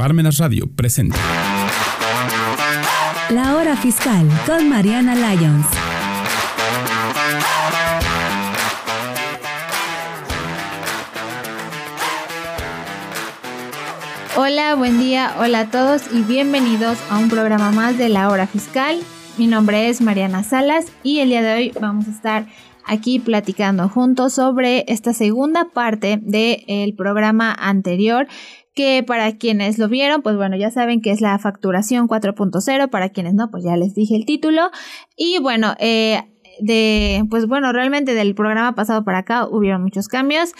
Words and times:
Parmenas 0.00 0.38
Radio 0.38 0.66
presenta 0.66 1.18
La 3.28 3.54
Hora 3.56 3.76
Fiscal 3.76 4.26
con 4.46 4.66
Mariana 4.66 5.14
Lyons. 5.14 5.66
Hola, 14.38 14.74
buen 14.74 14.98
día, 14.98 15.34
hola 15.38 15.60
a 15.60 15.70
todos 15.70 16.04
y 16.10 16.22
bienvenidos 16.22 16.96
a 17.10 17.18
un 17.18 17.28
programa 17.28 17.70
más 17.70 17.98
de 17.98 18.08
La 18.08 18.30
Hora 18.30 18.46
Fiscal. 18.46 18.98
Mi 19.36 19.48
nombre 19.48 19.90
es 19.90 20.00
Mariana 20.00 20.44
Salas 20.44 20.86
y 21.02 21.18
el 21.18 21.28
día 21.28 21.42
de 21.42 21.54
hoy 21.54 21.72
vamos 21.78 22.08
a 22.08 22.10
estar 22.10 22.46
aquí 22.86 23.18
platicando 23.18 23.88
juntos 23.90 24.32
sobre 24.32 24.86
esta 24.88 25.12
segunda 25.12 25.66
parte 25.66 26.18
del 26.22 26.94
programa 26.94 27.52
anterior 27.52 28.26
que 28.80 29.02
para 29.02 29.36
quienes 29.36 29.76
lo 29.78 29.90
vieron, 29.90 30.22
pues 30.22 30.36
bueno, 30.36 30.56
ya 30.56 30.70
saben 30.70 31.02
que 31.02 31.10
es 31.10 31.20
la 31.20 31.38
facturación 31.38 32.08
4.0, 32.08 32.88
para 32.88 33.10
quienes 33.10 33.34
no, 33.34 33.50
pues 33.50 33.62
ya 33.62 33.76
les 33.76 33.94
dije 33.94 34.16
el 34.16 34.24
título. 34.24 34.70
Y 35.18 35.38
bueno, 35.38 35.74
eh, 35.80 36.22
de, 36.60 37.22
pues 37.28 37.46
bueno, 37.46 37.74
realmente 37.74 38.14
del 38.14 38.34
programa 38.34 38.74
pasado 38.74 39.04
para 39.04 39.18
acá 39.18 39.46
hubieron 39.46 39.82
muchos 39.82 40.08
cambios. 40.08 40.54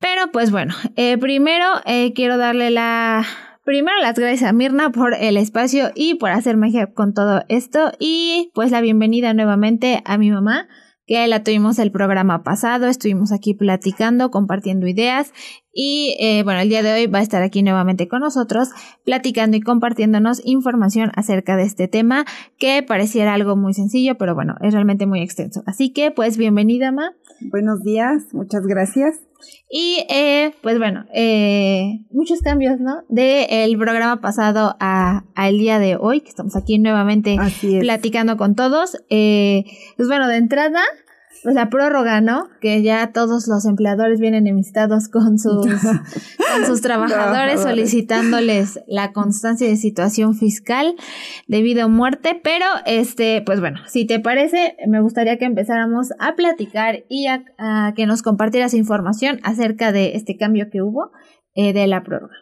Pero 0.00 0.32
pues 0.32 0.50
bueno, 0.50 0.74
eh, 0.96 1.16
primero 1.16 1.64
eh, 1.86 2.12
quiero 2.12 2.38
darle 2.38 2.72
la... 2.72 3.24
Primero 3.62 3.96
las 4.02 4.18
gracias 4.18 4.50
a 4.50 4.52
Mirna 4.52 4.90
por 4.90 5.14
el 5.14 5.36
espacio 5.36 5.92
y 5.94 6.16
por 6.16 6.30
hacer 6.30 6.56
magia 6.56 6.92
con 6.92 7.14
todo 7.14 7.44
esto 7.48 7.92
y 8.00 8.50
pues 8.52 8.72
la 8.72 8.80
bienvenida 8.80 9.32
nuevamente 9.32 10.02
a 10.04 10.18
mi 10.18 10.30
mamá 10.32 10.66
que 11.06 11.26
la 11.28 11.42
tuvimos 11.42 11.78
el 11.78 11.92
programa 11.92 12.42
pasado, 12.42 12.86
estuvimos 12.86 13.32
aquí 13.32 13.54
platicando, 13.54 14.30
compartiendo 14.30 14.86
ideas 14.86 15.32
y 15.74 16.16
eh, 16.20 16.42
bueno, 16.44 16.60
el 16.60 16.68
día 16.68 16.82
de 16.82 16.92
hoy 16.92 17.06
va 17.06 17.18
a 17.18 17.22
estar 17.22 17.42
aquí 17.42 17.62
nuevamente 17.62 18.08
con 18.08 18.20
nosotros 18.20 18.68
platicando 19.04 19.56
y 19.56 19.60
compartiéndonos 19.60 20.40
información 20.44 21.10
acerca 21.16 21.56
de 21.56 21.64
este 21.64 21.88
tema 21.88 22.24
que 22.58 22.82
pareciera 22.82 23.34
algo 23.34 23.56
muy 23.56 23.74
sencillo, 23.74 24.16
pero 24.16 24.34
bueno, 24.34 24.54
es 24.60 24.72
realmente 24.72 25.06
muy 25.06 25.20
extenso. 25.20 25.62
Así 25.66 25.92
que 25.92 26.10
pues 26.10 26.36
bienvenida, 26.36 26.92
Ma. 26.92 27.12
Buenos 27.40 27.82
días, 27.82 28.32
muchas 28.32 28.66
gracias. 28.66 29.20
Y 29.70 30.06
eh, 30.08 30.52
pues 30.62 30.78
bueno, 30.78 31.04
eh, 31.12 32.00
muchos 32.10 32.40
cambios, 32.40 32.78
¿no? 32.78 33.02
De 33.08 33.64
el 33.64 33.76
programa 33.76 34.20
pasado 34.20 34.76
a, 34.78 35.24
el 35.36 35.58
día 35.58 35.78
de 35.78 35.96
hoy, 35.96 36.20
que 36.20 36.28
estamos 36.28 36.54
aquí 36.56 36.78
nuevamente 36.78 37.36
platicando 37.80 38.36
con 38.36 38.54
todos. 38.54 38.96
Eh, 39.10 39.64
pues 39.96 40.08
bueno, 40.08 40.28
de 40.28 40.36
entrada, 40.36 40.80
pues 41.44 41.54
la 41.54 41.68
prórroga, 41.68 42.22
¿no? 42.22 42.48
Que 42.62 42.82
ya 42.82 43.12
todos 43.12 43.46
los 43.48 43.66
empleadores 43.66 44.18
vienen 44.18 44.46
enemistados 44.46 45.08
con 45.08 45.38
sus, 45.38 45.66
con 46.52 46.66
sus 46.66 46.80
trabajadores 46.80 47.60
solicitándoles 47.60 48.80
la 48.86 49.12
constancia 49.12 49.68
de 49.68 49.76
situación 49.76 50.34
fiscal 50.34 50.96
debido 51.46 51.84
a 51.84 51.88
muerte, 51.88 52.40
pero 52.42 52.64
este, 52.86 53.42
pues 53.44 53.60
bueno, 53.60 53.80
si 53.86 54.06
te 54.06 54.20
parece, 54.20 54.76
me 54.88 55.02
gustaría 55.02 55.36
que 55.36 55.44
empezáramos 55.44 56.12
a 56.18 56.34
platicar 56.34 57.04
y 57.10 57.26
a, 57.26 57.44
que 57.94 58.06
nos 58.06 58.22
compartieras 58.22 58.72
información 58.72 59.38
acerca 59.42 59.92
de 59.92 60.16
este 60.16 60.38
cambio 60.38 60.70
que 60.72 60.80
hubo 60.80 61.10
eh, 61.54 61.74
de 61.74 61.86
la 61.86 62.02
prórroga. 62.02 62.36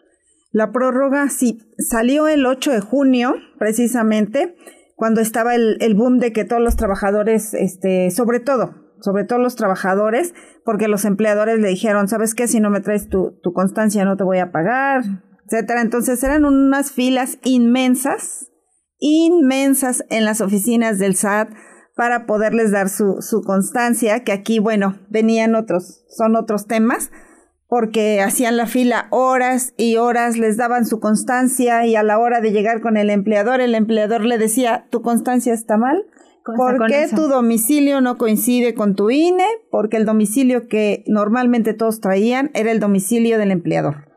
La 0.53 0.71
prórroga 0.71 1.27
sí 1.27 1.59
salió 1.77 2.29
el 2.29 2.45
8 2.45 2.71
de 2.71 2.79
junio, 2.79 3.35
precisamente, 3.59 4.55
cuando 4.95 5.19
estaba 5.19 5.55
el, 5.55 5.77
el 5.81 5.93
boom 5.93 6.19
de 6.19 6.31
que 6.31 6.45
todos 6.45 6.61
los 6.61 6.77
trabajadores, 6.77 7.53
este, 7.53 8.09
sobre 8.09 8.39
todo 8.39 8.82
sobre 9.03 9.25
todo 9.25 9.37
los 9.37 9.57
trabajadores, 9.57 10.33
porque 10.63 10.87
los 10.87 11.03
empleadores 11.03 11.59
le 11.59 11.67
dijeron, 11.67 12.07
¿sabes 12.07 12.33
qué? 12.33 12.47
Si 12.47 12.61
no 12.61 12.69
me 12.69 12.79
traes 12.79 13.09
tu, 13.09 13.37
tu 13.43 13.51
constancia 13.51 14.05
no 14.05 14.15
te 14.15 14.23
voy 14.23 14.39
a 14.39 14.53
pagar, 14.53 15.03
etcétera. 15.45 15.81
Entonces 15.81 16.23
eran 16.23 16.45
unas 16.45 16.93
filas 16.93 17.37
inmensas, 17.43 18.49
inmensas 18.99 20.05
en 20.09 20.23
las 20.23 20.39
oficinas 20.39 20.99
del 20.99 21.15
SAT 21.15 21.49
para 21.97 22.25
poderles 22.25 22.71
dar 22.71 22.87
su, 22.87 23.17
su 23.19 23.41
constancia, 23.41 24.23
que 24.23 24.31
aquí, 24.31 24.59
bueno, 24.59 24.97
venían 25.09 25.55
otros, 25.55 26.05
son 26.07 26.37
otros 26.37 26.65
temas, 26.65 27.11
porque 27.67 28.21
hacían 28.21 28.55
la 28.55 28.67
fila 28.67 29.07
horas 29.09 29.73
y 29.75 29.97
horas, 29.97 30.37
les 30.37 30.55
daban 30.55 30.85
su 30.85 31.01
constancia 31.01 31.85
y 31.85 31.97
a 31.97 32.03
la 32.03 32.19
hora 32.19 32.39
de 32.39 32.51
llegar 32.51 32.79
con 32.79 32.95
el 32.95 33.09
empleador, 33.09 33.59
el 33.59 33.75
empleador 33.75 34.23
le 34.23 34.37
decía, 34.37 34.87
tu 34.91 35.01
constancia 35.01 35.53
está 35.53 35.75
mal, 35.75 36.05
¿Por 36.43 36.87
qué 36.87 37.07
tu 37.13 37.27
domicilio 37.27 38.01
no 38.01 38.17
coincide 38.17 38.73
con 38.73 38.95
tu 38.95 39.09
INE? 39.09 39.47
Porque 39.71 39.97
el 39.97 40.05
domicilio 40.05 40.67
que 40.67 41.03
normalmente 41.07 41.73
todos 41.73 42.01
traían 42.01 42.51
era 42.53 42.71
el 42.71 42.79
domicilio 42.79 43.37
del 43.37 43.51
empleador. 43.51 44.09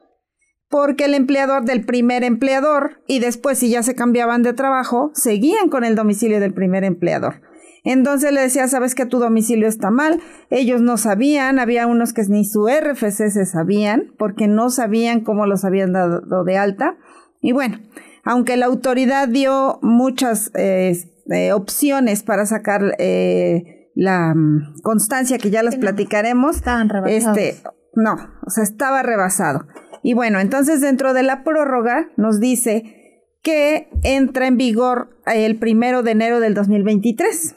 Porque 0.68 1.04
el 1.04 1.14
empleador 1.14 1.64
del 1.64 1.84
primer 1.84 2.24
empleador 2.24 3.02
y 3.06 3.20
después 3.20 3.58
si 3.58 3.70
ya 3.70 3.84
se 3.84 3.94
cambiaban 3.94 4.42
de 4.42 4.52
trabajo, 4.52 5.12
seguían 5.14 5.68
con 5.68 5.84
el 5.84 5.94
domicilio 5.94 6.40
del 6.40 6.52
primer 6.52 6.82
empleador. 6.82 7.42
Entonces 7.84 8.32
le 8.32 8.40
decía, 8.40 8.66
sabes 8.66 8.96
que 8.96 9.06
tu 9.06 9.20
domicilio 9.20 9.68
está 9.68 9.92
mal. 9.92 10.20
Ellos 10.50 10.80
no 10.80 10.96
sabían, 10.96 11.60
había 11.60 11.86
unos 11.86 12.12
que 12.12 12.24
ni 12.24 12.44
su 12.44 12.66
RFC 12.66 13.30
se 13.30 13.46
sabían, 13.46 14.12
porque 14.18 14.48
no 14.48 14.70
sabían 14.70 15.20
cómo 15.20 15.46
los 15.46 15.64
habían 15.64 15.92
dado 15.92 16.42
de 16.42 16.58
alta. 16.58 16.96
Y 17.40 17.52
bueno, 17.52 17.78
aunque 18.24 18.56
la 18.56 18.66
autoridad 18.66 19.28
dio 19.28 19.78
muchas 19.82 20.50
eh, 20.56 20.96
eh, 21.30 21.52
opciones 21.52 22.22
para 22.22 22.46
sacar 22.46 22.94
eh, 22.98 23.90
la 23.94 24.34
mm, 24.34 24.80
constancia 24.82 25.38
que 25.38 25.50
ya 25.50 25.62
las 25.62 25.76
platicaremos. 25.76 26.56
Estaban 26.56 26.88
rebasados. 26.88 27.38
Este, 27.38 27.62
no, 27.94 28.14
o 28.46 28.50
sea, 28.50 28.64
estaba 28.64 29.02
rebasado. 29.02 29.66
Y 30.02 30.14
bueno, 30.14 30.38
entonces 30.38 30.80
dentro 30.80 31.14
de 31.14 31.22
la 31.22 31.42
prórroga 31.42 32.08
nos 32.16 32.38
dice 32.38 33.32
que 33.42 33.88
entra 34.02 34.46
en 34.46 34.56
vigor 34.56 35.20
el 35.26 35.56
primero 35.56 36.02
de 36.02 36.12
enero 36.12 36.40
del 36.40 36.54
2023. 36.54 37.56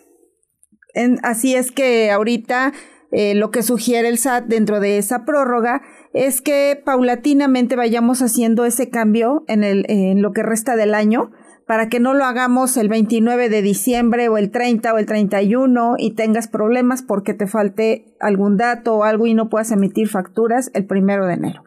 así 1.23 1.55
es 1.55 1.71
que 1.71 2.11
ahorita 2.11 2.73
eh, 3.11 3.33
lo 3.33 3.49
que 3.49 3.63
sugiere 3.63 4.07
el 4.07 4.19
SAT 4.19 4.45
dentro 4.45 4.79
de 4.79 4.99
esa 4.99 5.25
prórroga 5.25 5.81
es 6.13 6.41
que 6.41 6.79
paulatinamente 6.83 7.75
vayamos 7.75 8.21
haciendo 8.21 8.65
ese 8.65 8.89
cambio 8.89 9.43
en, 9.47 9.63
el, 9.63 9.85
en 9.89 10.21
lo 10.21 10.31
que 10.31 10.43
resta 10.43 10.75
del 10.75 10.93
año 10.93 11.31
para 11.69 11.87
que 11.87 11.99
no 11.99 12.15
lo 12.15 12.25
hagamos 12.25 12.77
el 12.77 12.89
29 12.89 13.47
de 13.47 13.61
diciembre 13.61 14.27
o 14.27 14.39
el 14.39 14.49
30 14.49 14.91
o 14.91 14.97
el 14.97 15.05
31 15.05 15.97
y 15.99 16.15
tengas 16.15 16.47
problemas 16.47 17.03
porque 17.03 17.35
te 17.35 17.45
falte 17.45 18.15
algún 18.19 18.57
dato 18.57 18.95
o 18.95 19.03
algo 19.03 19.27
y 19.27 19.35
no 19.35 19.49
puedas 19.49 19.69
emitir 19.69 20.07
facturas 20.07 20.71
el 20.73 20.87
primero 20.87 21.27
de 21.27 21.35
enero. 21.35 21.61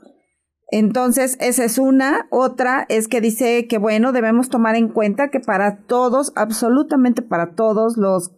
Entonces, 0.72 1.36
esa 1.38 1.64
es 1.64 1.78
una. 1.78 2.26
Otra 2.30 2.84
es 2.88 3.06
que 3.06 3.20
dice 3.20 3.68
que, 3.68 3.78
bueno, 3.78 4.10
debemos 4.10 4.48
tomar 4.48 4.74
en 4.74 4.88
cuenta 4.88 5.30
que 5.30 5.38
para 5.38 5.76
todos, 5.86 6.32
absolutamente 6.34 7.22
para 7.22 7.54
todos 7.54 7.96
los 7.96 8.32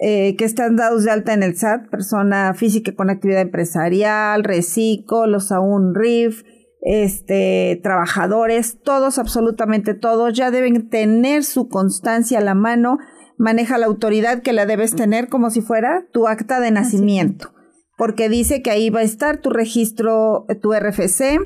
eh, 0.00 0.34
que 0.34 0.44
están 0.44 0.74
dados 0.74 1.04
de 1.04 1.12
alta 1.12 1.32
en 1.32 1.44
el 1.44 1.56
SAT, 1.56 1.90
persona 1.90 2.54
física 2.54 2.92
con 2.96 3.08
actividad 3.08 3.42
empresarial, 3.42 4.42
reciclo, 4.42 5.28
los 5.28 5.52
aún 5.52 5.94
RIF, 5.94 6.42
este, 6.80 7.80
trabajadores, 7.82 8.78
todos, 8.82 9.18
absolutamente 9.18 9.94
todos, 9.94 10.34
ya 10.34 10.50
deben 10.50 10.88
tener 10.88 11.44
su 11.44 11.68
constancia 11.68 12.38
a 12.38 12.42
la 12.42 12.54
mano, 12.54 12.98
maneja 13.36 13.78
la 13.78 13.86
autoridad 13.86 14.42
que 14.42 14.52
la 14.52 14.66
debes 14.66 14.94
tener 14.94 15.28
como 15.28 15.50
si 15.50 15.60
fuera 15.60 16.06
tu 16.12 16.28
acta 16.28 16.60
de 16.60 16.70
nacimiento, 16.70 17.52
porque 17.96 18.28
dice 18.28 18.62
que 18.62 18.70
ahí 18.70 18.90
va 18.90 19.00
a 19.00 19.04
estar 19.04 19.40
tu 19.40 19.50
registro, 19.50 20.46
tu 20.62 20.72
RFC, 20.72 21.40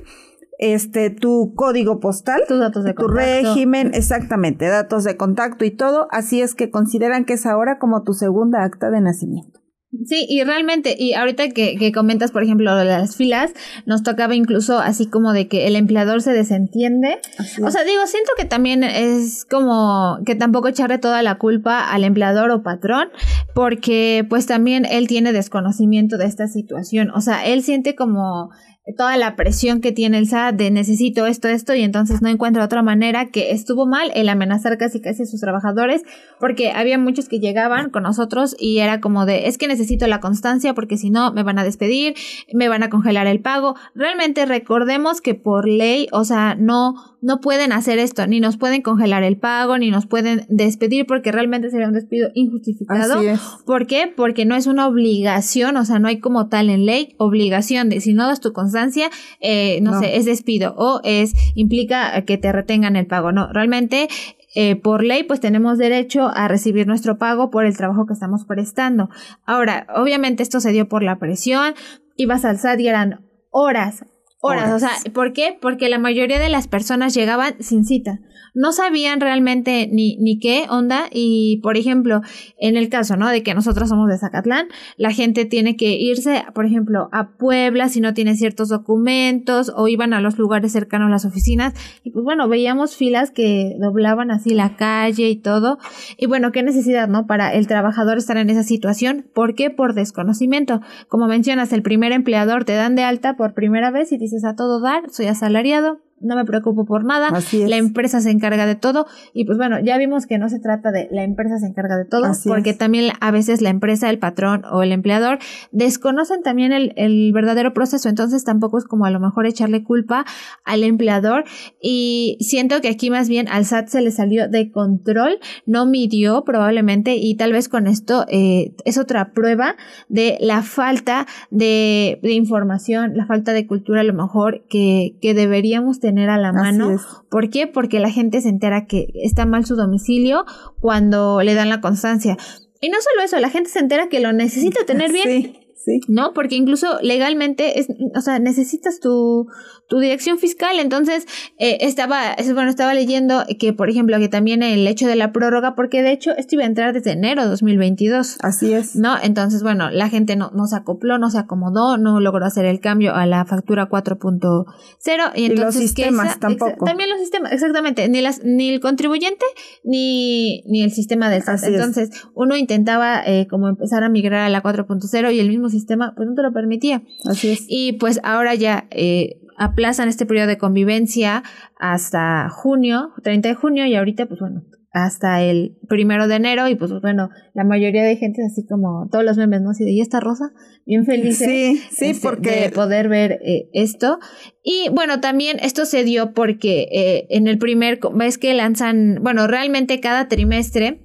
este, 0.58 1.10
tu 1.10 1.54
código 1.56 1.98
postal, 1.98 2.42
tus 2.46 2.60
datos 2.60 2.84
de 2.84 2.94
tu 2.94 3.08
régimen, 3.08 3.90
exactamente, 3.94 4.66
datos 4.66 5.02
de 5.02 5.16
contacto 5.16 5.64
y 5.64 5.70
todo, 5.70 6.08
así 6.10 6.40
es 6.40 6.54
que 6.54 6.70
consideran 6.70 7.24
que 7.24 7.32
es 7.34 7.46
ahora 7.46 7.78
como 7.78 8.02
tu 8.02 8.12
segunda 8.12 8.62
acta 8.62 8.90
de 8.90 9.00
nacimiento. 9.00 9.61
Sí, 10.06 10.26
y 10.26 10.42
realmente, 10.42 10.96
y 10.98 11.12
ahorita 11.12 11.50
que, 11.50 11.76
que 11.76 11.92
comentas, 11.92 12.30
por 12.30 12.42
ejemplo, 12.42 12.82
las 12.82 13.14
filas, 13.14 13.52
nos 13.84 14.02
tocaba 14.02 14.34
incluso 14.34 14.78
así 14.78 15.06
como 15.06 15.34
de 15.34 15.48
que 15.48 15.66
el 15.66 15.76
empleador 15.76 16.22
se 16.22 16.32
desentiende. 16.32 17.20
o 17.62 17.70
sea, 17.70 17.84
digo, 17.84 18.06
siento 18.06 18.32
que 18.38 18.46
también 18.46 18.84
es 18.84 19.44
como 19.44 20.18
que 20.24 20.34
tampoco 20.34 20.68
echarle 20.68 20.96
toda 20.96 21.22
la 21.22 21.36
culpa 21.36 21.92
al 21.92 22.04
empleador 22.04 22.50
o 22.50 22.62
patrón, 22.62 23.10
porque 23.54 24.24
pues 24.30 24.46
también 24.46 24.86
él 24.86 25.08
tiene 25.08 25.34
desconocimiento 25.34 26.16
de 26.16 26.24
esta 26.24 26.48
situación. 26.48 27.10
O 27.10 27.20
sea, 27.20 27.44
él 27.44 27.62
siente 27.62 27.94
como 27.94 28.50
toda 28.96 29.16
la 29.16 29.36
presión 29.36 29.80
que 29.80 29.92
tiene 29.92 30.18
el 30.18 30.26
SAT 30.26 30.56
de 30.56 30.70
necesito 30.70 31.26
esto, 31.26 31.48
esto, 31.48 31.74
y 31.74 31.82
entonces 31.82 32.20
no 32.20 32.28
encuentra 32.28 32.64
otra 32.64 32.82
manera 32.82 33.30
que 33.30 33.52
estuvo 33.52 33.86
mal 33.86 34.10
el 34.14 34.28
amenazar 34.28 34.76
casi 34.76 35.00
casi 35.00 35.22
a 35.22 35.26
sus 35.26 35.40
trabajadores, 35.40 36.02
porque 36.40 36.72
había 36.72 36.98
muchos 36.98 37.28
que 37.28 37.38
llegaban 37.38 37.90
con 37.90 38.02
nosotros 38.02 38.56
y 38.58 38.78
era 38.78 39.00
como 39.00 39.24
de, 39.24 39.46
es 39.46 39.56
que 39.56 39.68
necesito 39.68 40.06
la 40.06 40.20
constancia 40.20 40.74
porque 40.74 40.96
si 40.96 41.10
no 41.10 41.32
me 41.32 41.44
van 41.44 41.58
a 41.58 41.64
despedir, 41.64 42.14
me 42.52 42.68
van 42.68 42.82
a 42.82 42.90
congelar 42.90 43.26
el 43.26 43.40
pago. 43.40 43.76
Realmente 43.94 44.46
recordemos 44.46 45.20
que 45.20 45.34
por 45.34 45.68
ley, 45.68 46.08
o 46.12 46.24
sea, 46.24 46.56
no 46.56 47.11
no 47.22 47.40
pueden 47.40 47.72
hacer 47.72 47.98
esto, 47.98 48.26
ni 48.26 48.40
nos 48.40 48.56
pueden 48.56 48.82
congelar 48.82 49.22
el 49.22 49.38
pago, 49.38 49.78
ni 49.78 49.90
nos 49.90 50.06
pueden 50.06 50.44
despedir 50.48 51.06
porque 51.06 51.32
realmente 51.32 51.70
sería 51.70 51.86
un 51.86 51.94
despido 51.94 52.30
injustificado. 52.34 53.14
Así 53.18 53.26
es. 53.28 53.40
¿Por 53.64 53.86
qué? 53.86 54.12
Porque 54.14 54.44
no 54.44 54.56
es 54.56 54.66
una 54.66 54.86
obligación, 54.88 55.76
o 55.76 55.84
sea, 55.84 56.00
no 56.00 56.08
hay 56.08 56.18
como 56.18 56.48
tal 56.48 56.68
en 56.68 56.84
ley 56.84 57.14
obligación 57.18 57.88
de 57.88 58.00
si 58.00 58.12
no 58.12 58.26
das 58.26 58.40
tu 58.40 58.52
constancia, 58.52 59.08
eh, 59.40 59.80
no, 59.82 59.92
No. 59.92 60.00
sé, 60.00 60.16
es 60.16 60.24
despido 60.24 60.74
o 60.76 61.00
es 61.04 61.32
implica 61.54 62.22
que 62.22 62.36
te 62.38 62.50
retengan 62.50 62.96
el 62.96 63.06
pago. 63.06 63.30
No, 63.30 63.52
realmente 63.52 64.08
eh, 64.54 64.76
por 64.76 65.02
ley, 65.02 65.22
pues 65.22 65.40
tenemos 65.40 65.78
derecho 65.78 66.28
a 66.28 66.46
recibir 66.48 66.86
nuestro 66.86 67.16
pago 67.18 67.50
por 67.50 67.64
el 67.64 67.76
trabajo 67.76 68.04
que 68.04 68.12
estamos 68.12 68.44
prestando. 68.44 69.08
Ahora, 69.46 69.86
obviamente 69.96 70.42
esto 70.42 70.60
se 70.60 70.72
dio 70.72 70.88
por 70.88 71.02
la 71.02 71.18
presión, 71.18 71.74
ibas 72.16 72.44
al 72.44 72.58
SAT 72.58 72.80
y 72.80 72.88
eran 72.88 73.24
horas, 73.50 74.04
horas, 74.42 74.64
Horas. 74.64 74.74
o 74.74 74.78
sea, 74.80 75.12
¿por 75.12 75.32
qué? 75.32 75.56
Porque 75.60 75.88
la 75.88 75.98
mayoría 75.98 76.38
de 76.38 76.48
las 76.48 76.68
personas 76.68 77.14
llegaban 77.14 77.54
sin 77.60 77.84
cita. 77.84 78.20
No 78.54 78.72
sabían 78.72 79.20
realmente 79.20 79.88
ni, 79.90 80.16
ni 80.18 80.38
qué 80.38 80.66
onda 80.68 81.04
y, 81.10 81.60
por 81.62 81.78
ejemplo, 81.78 82.20
en 82.58 82.76
el 82.76 82.90
caso, 82.90 83.16
¿no? 83.16 83.28
De 83.28 83.42
que 83.42 83.54
nosotros 83.54 83.88
somos 83.88 84.10
de 84.10 84.18
Zacatlán, 84.18 84.66
la 84.98 85.10
gente 85.10 85.46
tiene 85.46 85.76
que 85.76 85.92
irse, 85.92 86.44
por 86.54 86.66
ejemplo, 86.66 87.08
a 87.12 87.30
Puebla 87.30 87.88
si 87.88 88.00
no 88.00 88.12
tiene 88.12 88.36
ciertos 88.36 88.68
documentos 88.68 89.72
o 89.74 89.88
iban 89.88 90.12
a 90.12 90.20
los 90.20 90.36
lugares 90.38 90.72
cercanos 90.72 91.06
a 91.06 91.10
las 91.10 91.24
oficinas 91.24 91.72
y 92.04 92.10
pues 92.10 92.24
bueno, 92.24 92.46
veíamos 92.46 92.94
filas 92.94 93.30
que 93.30 93.76
doblaban 93.80 94.30
así 94.30 94.50
la 94.54 94.76
calle 94.76 95.30
y 95.30 95.36
todo. 95.36 95.78
Y 96.18 96.26
bueno, 96.26 96.52
qué 96.52 96.62
necesidad, 96.62 97.08
¿no? 97.08 97.26
Para 97.26 97.54
el 97.54 97.66
trabajador 97.66 98.18
estar 98.18 98.36
en 98.36 98.50
esa 98.50 98.64
situación. 98.64 99.24
¿Por 99.34 99.54
qué? 99.54 99.70
Por 99.70 99.94
desconocimiento. 99.94 100.80
Como 101.08 101.26
mencionas, 101.26 101.72
el 101.72 101.82
primer 101.82 102.12
empleador 102.12 102.64
te 102.64 102.74
dan 102.74 102.96
de 102.96 103.04
alta 103.04 103.36
por 103.36 103.54
primera 103.54 103.90
vez 103.90 104.12
y 104.12 104.18
dices 104.32 104.48
a 104.48 104.56
todo 104.56 104.80
dar, 104.80 105.10
soy 105.10 105.26
asalariado, 105.26 106.00
no 106.22 106.36
me 106.36 106.44
preocupo 106.44 106.84
por 106.84 107.04
nada, 107.04 107.28
Así 107.28 107.62
es. 107.62 107.68
la 107.68 107.76
empresa 107.76 108.20
se 108.20 108.30
encarga 108.30 108.66
de 108.66 108.74
todo 108.76 109.06
y 109.32 109.44
pues 109.44 109.58
bueno, 109.58 109.78
ya 109.80 109.98
vimos 109.98 110.26
que 110.26 110.38
no 110.38 110.48
se 110.48 110.58
trata 110.60 110.90
de 110.92 111.08
la 111.10 111.24
empresa 111.24 111.58
se 111.58 111.66
encarga 111.66 111.96
de 111.96 112.04
todo, 112.04 112.24
Así 112.26 112.48
porque 112.48 112.70
es. 112.70 112.78
también 112.78 113.12
a 113.20 113.30
veces 113.30 113.60
la 113.60 113.70
empresa, 113.70 114.08
el 114.10 114.18
patrón 114.18 114.64
o 114.70 114.82
el 114.82 114.92
empleador 114.92 115.38
desconocen 115.72 116.42
también 116.42 116.72
el, 116.72 116.92
el 116.96 117.32
verdadero 117.32 117.74
proceso, 117.74 118.08
entonces 118.08 118.44
tampoco 118.44 118.78
es 118.78 118.84
como 118.84 119.04
a 119.04 119.10
lo 119.10 119.20
mejor 119.20 119.46
echarle 119.46 119.82
culpa 119.84 120.24
al 120.64 120.84
empleador 120.84 121.44
y 121.80 122.36
siento 122.40 122.80
que 122.80 122.88
aquí 122.88 123.10
más 123.10 123.28
bien 123.28 123.48
al 123.48 123.64
SAT 123.64 123.88
se 123.88 124.00
le 124.00 124.10
salió 124.10 124.48
de 124.48 124.70
control, 124.70 125.38
no 125.66 125.86
midió 125.86 126.44
probablemente 126.44 127.16
y 127.16 127.34
tal 127.36 127.52
vez 127.52 127.68
con 127.68 127.86
esto 127.86 128.24
eh, 128.28 128.74
es 128.84 128.98
otra 128.98 129.32
prueba 129.32 129.76
de 130.08 130.38
la 130.40 130.62
falta 130.62 131.26
de, 131.50 132.18
de 132.22 132.32
información, 132.32 133.16
la 133.16 133.26
falta 133.26 133.52
de 133.52 133.66
cultura 133.66 134.00
a 134.00 134.04
lo 134.04 134.14
mejor 134.14 134.64
que, 134.68 135.16
que 135.20 135.34
deberíamos 135.34 135.98
tener 136.00 136.11
a 136.18 136.38
la 136.38 136.52
mano. 136.52 136.96
¿Por 137.30 137.50
qué? 137.50 137.66
Porque 137.66 138.00
la 138.00 138.10
gente 138.10 138.40
se 138.40 138.48
entera 138.48 138.86
que 138.86 139.08
está 139.14 139.46
mal 139.46 139.64
su 139.66 139.76
domicilio 139.76 140.44
cuando 140.80 141.42
le 141.42 141.54
dan 141.54 141.68
la 141.68 141.80
constancia. 141.80 142.36
Y 142.80 142.88
no 142.88 142.98
solo 143.00 143.22
eso, 143.24 143.38
la 143.38 143.48
gente 143.48 143.70
se 143.70 143.78
entera 143.78 144.08
que 144.08 144.20
lo 144.20 144.32
necesita 144.32 144.84
tener 144.84 145.12
bien. 145.12 145.26
Sí, 145.28 145.61
sí. 145.84 146.00
¿no? 146.08 146.32
Porque 146.34 146.56
incluso 146.56 146.98
legalmente, 147.02 147.78
es, 147.80 147.88
o 148.16 148.20
sea, 148.20 148.38
necesitas 148.38 149.00
tu, 149.00 149.46
tu 149.88 149.98
dirección 149.98 150.38
fiscal. 150.38 150.78
Entonces, 150.78 151.26
eh, 151.58 151.78
estaba, 151.80 152.32
es- 152.32 152.52
bueno, 152.54 152.70
estaba 152.70 152.94
leyendo 152.94 153.44
que, 153.58 153.72
por 153.72 153.90
ejemplo, 153.90 154.18
que 154.18 154.28
también 154.28 154.62
el 154.62 154.86
hecho 154.86 155.06
de 155.06 155.16
la 155.16 155.32
prórroga, 155.32 155.74
porque 155.74 156.02
de 156.02 156.12
hecho 156.12 156.30
esto 156.36 156.54
iba 156.54 156.64
a 156.64 156.66
entrar 156.66 156.92
desde 156.92 157.12
enero 157.12 157.42
de 157.42 157.48
2022. 157.50 158.36
Así 158.42 158.72
es. 158.72 158.96
¿No? 158.96 159.16
Entonces, 159.22 159.62
bueno, 159.62 159.90
la 159.90 160.08
gente 160.08 160.36
no, 160.36 160.50
no 160.54 160.66
se 160.66 160.76
acopló, 160.76 161.18
no 161.18 161.30
se 161.30 161.38
acomodó, 161.38 161.98
no 161.98 162.20
logró 162.20 162.44
hacer 162.46 162.64
el 162.64 162.80
cambio 162.80 163.14
a 163.14 163.26
la 163.26 163.44
factura 163.44 163.88
4.0. 163.88 165.32
Y, 165.34 165.44
entonces, 165.46 165.64
los 165.64 165.74
¿qué 165.74 165.80
sistemas 165.80 166.30
esa- 166.30 166.38
tampoco. 166.40 166.84
También 166.84 167.10
los 167.10 167.18
sistemas, 167.20 167.52
exactamente. 167.52 168.08
Ni, 168.08 168.20
las, 168.20 168.42
ni 168.44 168.70
el 168.70 168.80
contribuyente 168.80 169.44
ni, 169.84 170.62
ni 170.66 170.82
el 170.82 170.90
sistema 170.92 171.28
del 171.30 171.42
SAT. 171.42 171.54
Así 171.56 171.66
es. 171.66 171.72
Entonces, 171.74 172.10
uno 172.34 172.56
intentaba 172.56 173.22
eh, 173.26 173.46
como 173.48 173.68
empezar 173.68 174.02
a 174.04 174.08
migrar 174.08 174.40
a 174.40 174.48
la 174.48 174.62
4.0 174.62 175.32
y 175.34 175.40
el 175.40 175.48
mismo 175.48 175.68
sistema 175.72 176.14
pues 176.16 176.28
no 176.28 176.34
te 176.34 176.42
lo 176.42 176.52
permitía. 176.52 177.02
Así 177.24 177.50
es. 177.50 177.64
Y 177.68 177.94
pues 177.94 178.20
ahora 178.22 178.54
ya 178.54 178.86
eh, 178.90 179.40
aplazan 179.56 180.08
este 180.08 180.26
periodo 180.26 180.48
de 180.48 180.58
convivencia 180.58 181.42
hasta 181.78 182.48
junio, 182.50 183.10
30 183.22 183.48
de 183.50 183.54
junio, 183.54 183.86
y 183.86 183.94
ahorita, 183.94 184.26
pues 184.26 184.40
bueno, 184.40 184.62
hasta 184.92 185.42
el 185.42 185.78
primero 185.88 186.28
de 186.28 186.36
enero, 186.36 186.68
y 186.68 186.74
pues 186.74 186.92
bueno, 187.00 187.30
la 187.54 187.64
mayoría 187.64 188.02
de 188.02 188.16
gente 188.16 188.42
es 188.42 188.52
así 188.52 188.66
como 188.66 189.08
todos 189.10 189.24
los 189.24 189.36
memes, 189.36 189.62
¿no? 189.62 189.70
Así 189.70 189.84
de, 189.84 189.92
¿y 189.92 190.00
esta 190.00 190.20
rosa? 190.20 190.52
Bien 190.84 191.04
felices. 191.06 191.48
Sí, 191.48 191.80
sí, 191.90 192.06
este, 192.10 192.28
porque 192.28 192.50
de 192.60 192.70
poder 192.70 193.08
ver 193.08 193.40
eh, 193.42 193.68
esto. 193.72 194.18
Y 194.62 194.88
bueno, 194.90 195.20
también 195.20 195.58
esto 195.60 195.86
se 195.86 196.04
dio 196.04 196.32
porque 196.34 196.88
eh, 196.92 197.26
en 197.30 197.48
el 197.48 197.58
primer, 197.58 197.98
ves 198.14 198.38
que 198.38 198.54
lanzan, 198.54 199.18
bueno, 199.22 199.46
realmente 199.46 199.98
cada 200.00 200.28
trimestre 200.28 201.00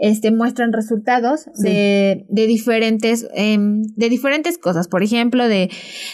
este, 0.00 0.30
muestran 0.30 0.72
resultados 0.72 1.46
Sí. 1.54 1.64
de, 1.64 2.26
de 2.28 2.46
diferentes 2.46 3.26
em, 3.34 3.82
de 3.96 4.08
diferentes 4.08 4.56
cosas. 4.58 4.86
Por 4.86 5.02
ejemplo 5.02 5.48
de, 5.48 5.70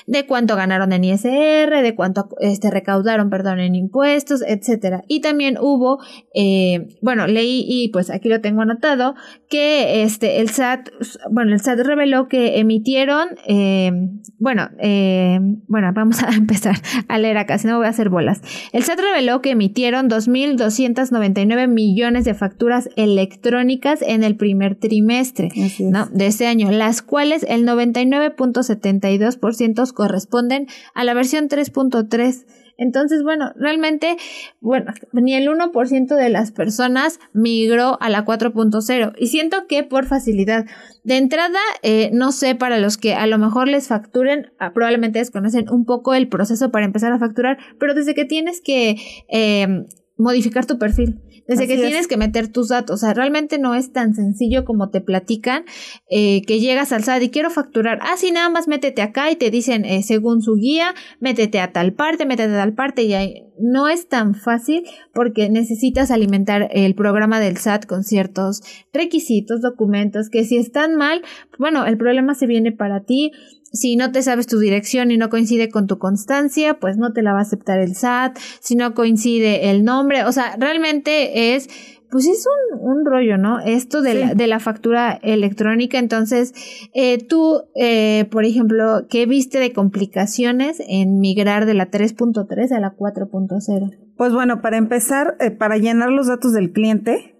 de 0.06 0.26
cuánto 0.26 0.56
ganaron 0.56 0.92
en 0.92 1.04
ISR 1.04 1.82
de 1.82 1.94
cuánto 1.94 2.28
este, 2.40 2.70
recaudaron 2.70 3.28
perdón 3.28 3.60
en 3.60 3.74
impuestos 3.74 4.40
etcétera. 4.46 5.02
Y 5.06 5.20
también 5.20 5.58
hubo 5.60 5.98
eh, 6.34 6.86
bueno 7.02 7.26
leí 7.26 7.64
y 7.68 7.88
pues 7.90 8.08
aquí 8.08 8.28
lo 8.30 8.40
tengo 8.40 8.62
anotado 8.62 9.14
que 9.50 10.02
este 10.02 10.40
el 10.40 10.48
SAT 10.48 10.88
bueno 11.30 11.52
el 11.52 11.60
SAT 11.60 11.80
reveló 11.80 12.26
que 12.28 12.58
emitieron 12.60 13.28
eh, 13.46 13.92
bueno 14.38 14.70
eh, 14.80 15.38
bueno 15.68 15.90
vamos 15.94 16.22
a 16.22 16.28
empezar 16.34 16.76
a 17.08 17.18
leer 17.18 17.38
acá 17.38 17.58
si 17.58 17.66
no 17.66 17.78
voy 17.78 17.86
a 17.86 17.90
hacer 17.90 18.08
bolas 18.08 18.40
el 18.72 18.82
SAT 18.82 19.00
reveló 19.00 19.40
que 19.40 19.50
emitieron 19.50 20.08
2.299 20.08 21.68
millones 21.68 22.24
de 22.24 22.34
facturas 22.34 22.88
electrónicas 22.96 24.02
en 24.02 24.24
el 24.24 24.36
primer 24.36 24.74
trimestre 24.76 25.48
Así 25.52 25.84
es. 25.84 25.90
¿no? 25.90 26.06
de 26.06 26.26
este 26.26 26.46
año, 26.46 26.70
las 26.70 27.02
cuales 27.02 27.44
el 27.48 27.66
99.72% 27.66 29.92
corresponden 29.92 30.68
a 30.94 31.04
la 31.04 31.12
versión 31.14 31.48
3.3. 31.48 32.44
Entonces, 32.76 33.22
bueno, 33.22 33.52
realmente, 33.56 34.16
bueno, 34.60 34.92
ni 35.12 35.34
el 35.34 35.48
1% 35.48 36.16
de 36.16 36.28
las 36.28 36.52
personas 36.52 37.20
migró 37.32 37.98
a 38.00 38.08
la 38.08 38.24
4.0 38.24 39.12
y 39.18 39.26
siento 39.28 39.66
que 39.66 39.84
por 39.84 40.06
facilidad. 40.06 40.66
De 41.04 41.16
entrada, 41.16 41.60
eh, 41.82 42.10
no 42.12 42.32
sé, 42.32 42.54
para 42.54 42.78
los 42.78 42.96
que 42.96 43.14
a 43.14 43.26
lo 43.26 43.38
mejor 43.38 43.68
les 43.68 43.88
facturen, 43.88 44.52
ah, 44.58 44.72
probablemente 44.72 45.18
desconocen 45.18 45.68
un 45.68 45.84
poco 45.84 46.14
el 46.14 46.28
proceso 46.28 46.70
para 46.70 46.86
empezar 46.86 47.12
a 47.12 47.18
facturar, 47.18 47.58
pero 47.78 47.94
desde 47.94 48.14
que 48.14 48.24
tienes 48.24 48.60
que 48.60 48.96
eh, 49.28 49.84
modificar 50.16 50.66
tu 50.66 50.78
perfil, 50.78 51.20
desde 51.46 51.64
Así 51.64 51.66
que 51.68 51.74
es. 51.74 51.88
tienes 51.88 52.06
que 52.06 52.16
meter 52.16 52.48
tus 52.48 52.68
datos, 52.68 52.94
o 52.94 52.98
sea, 52.98 53.14
realmente 53.14 53.58
no 53.58 53.74
es 53.74 53.92
tan 53.92 54.14
sencillo 54.14 54.64
como 54.64 54.90
te 54.90 55.00
platican, 55.00 55.64
eh, 56.10 56.42
que 56.46 56.60
llegas 56.60 56.92
al 56.92 57.04
SAT 57.04 57.22
y 57.22 57.30
quiero 57.30 57.50
facturar, 57.50 57.98
ah, 58.02 58.16
sí, 58.16 58.30
nada 58.30 58.48
más 58.48 58.68
métete 58.68 59.02
acá 59.02 59.30
y 59.30 59.36
te 59.36 59.50
dicen, 59.50 59.84
eh, 59.84 60.02
según 60.02 60.42
su 60.42 60.54
guía, 60.54 60.94
métete 61.20 61.60
a 61.60 61.72
tal 61.72 61.92
parte, 61.92 62.26
métete 62.26 62.54
a 62.54 62.58
tal 62.58 62.74
parte 62.74 63.02
y 63.02 63.14
ahí 63.14 63.44
no 63.58 63.88
es 63.88 64.08
tan 64.08 64.34
fácil 64.34 64.84
porque 65.12 65.48
necesitas 65.48 66.10
alimentar 66.10 66.68
el 66.72 66.94
programa 66.94 67.40
del 67.40 67.56
SAT 67.56 67.86
con 67.86 68.04
ciertos 68.04 68.62
requisitos, 68.92 69.60
documentos, 69.60 70.28
que 70.30 70.44
si 70.44 70.56
están 70.56 70.96
mal, 70.96 71.22
bueno, 71.58 71.86
el 71.86 71.96
problema 71.96 72.34
se 72.34 72.46
viene 72.46 72.72
para 72.72 73.00
ti. 73.00 73.32
Si 73.74 73.96
no 73.96 74.10
te 74.12 74.22
sabes 74.22 74.46
tu 74.46 74.58
dirección 74.58 75.10
y 75.10 75.18
no 75.18 75.28
coincide 75.28 75.68
con 75.68 75.86
tu 75.86 75.98
constancia, 75.98 76.78
pues 76.80 76.96
no 76.96 77.12
te 77.12 77.22
la 77.22 77.32
va 77.32 77.40
a 77.40 77.42
aceptar 77.42 77.80
el 77.80 77.94
SAT. 77.94 78.38
Si 78.60 78.76
no 78.76 78.94
coincide 78.94 79.70
el 79.70 79.84
nombre, 79.84 80.24
o 80.24 80.32
sea, 80.32 80.56
realmente 80.58 81.54
es, 81.54 81.68
pues 82.10 82.26
es 82.26 82.46
un, 82.80 82.88
un 82.98 83.04
rollo, 83.04 83.36
¿no? 83.36 83.58
Esto 83.58 84.00
de, 84.00 84.12
Sí. 84.12 84.18
la, 84.18 84.34
de 84.34 84.46
la 84.46 84.60
factura 84.60 85.18
electrónica. 85.22 85.98
Entonces, 85.98 86.54
eh, 86.94 87.18
tú, 87.18 87.62
eh, 87.74 88.26
por 88.30 88.44
ejemplo, 88.44 89.06
¿qué 89.10 89.26
viste 89.26 89.58
de 89.58 89.72
complicaciones 89.72 90.80
en 90.88 91.18
migrar 91.18 91.66
de 91.66 91.74
la 91.74 91.90
3.3 91.90 92.70
a 92.72 92.78
la 92.80 92.94
4.0? 92.96 93.90
Pues 94.16 94.32
bueno, 94.32 94.62
para 94.62 94.76
empezar, 94.76 95.36
eh, 95.40 95.50
para 95.50 95.76
llenar 95.78 96.10
los 96.10 96.28
datos 96.28 96.52
del 96.52 96.70
cliente, 96.72 97.34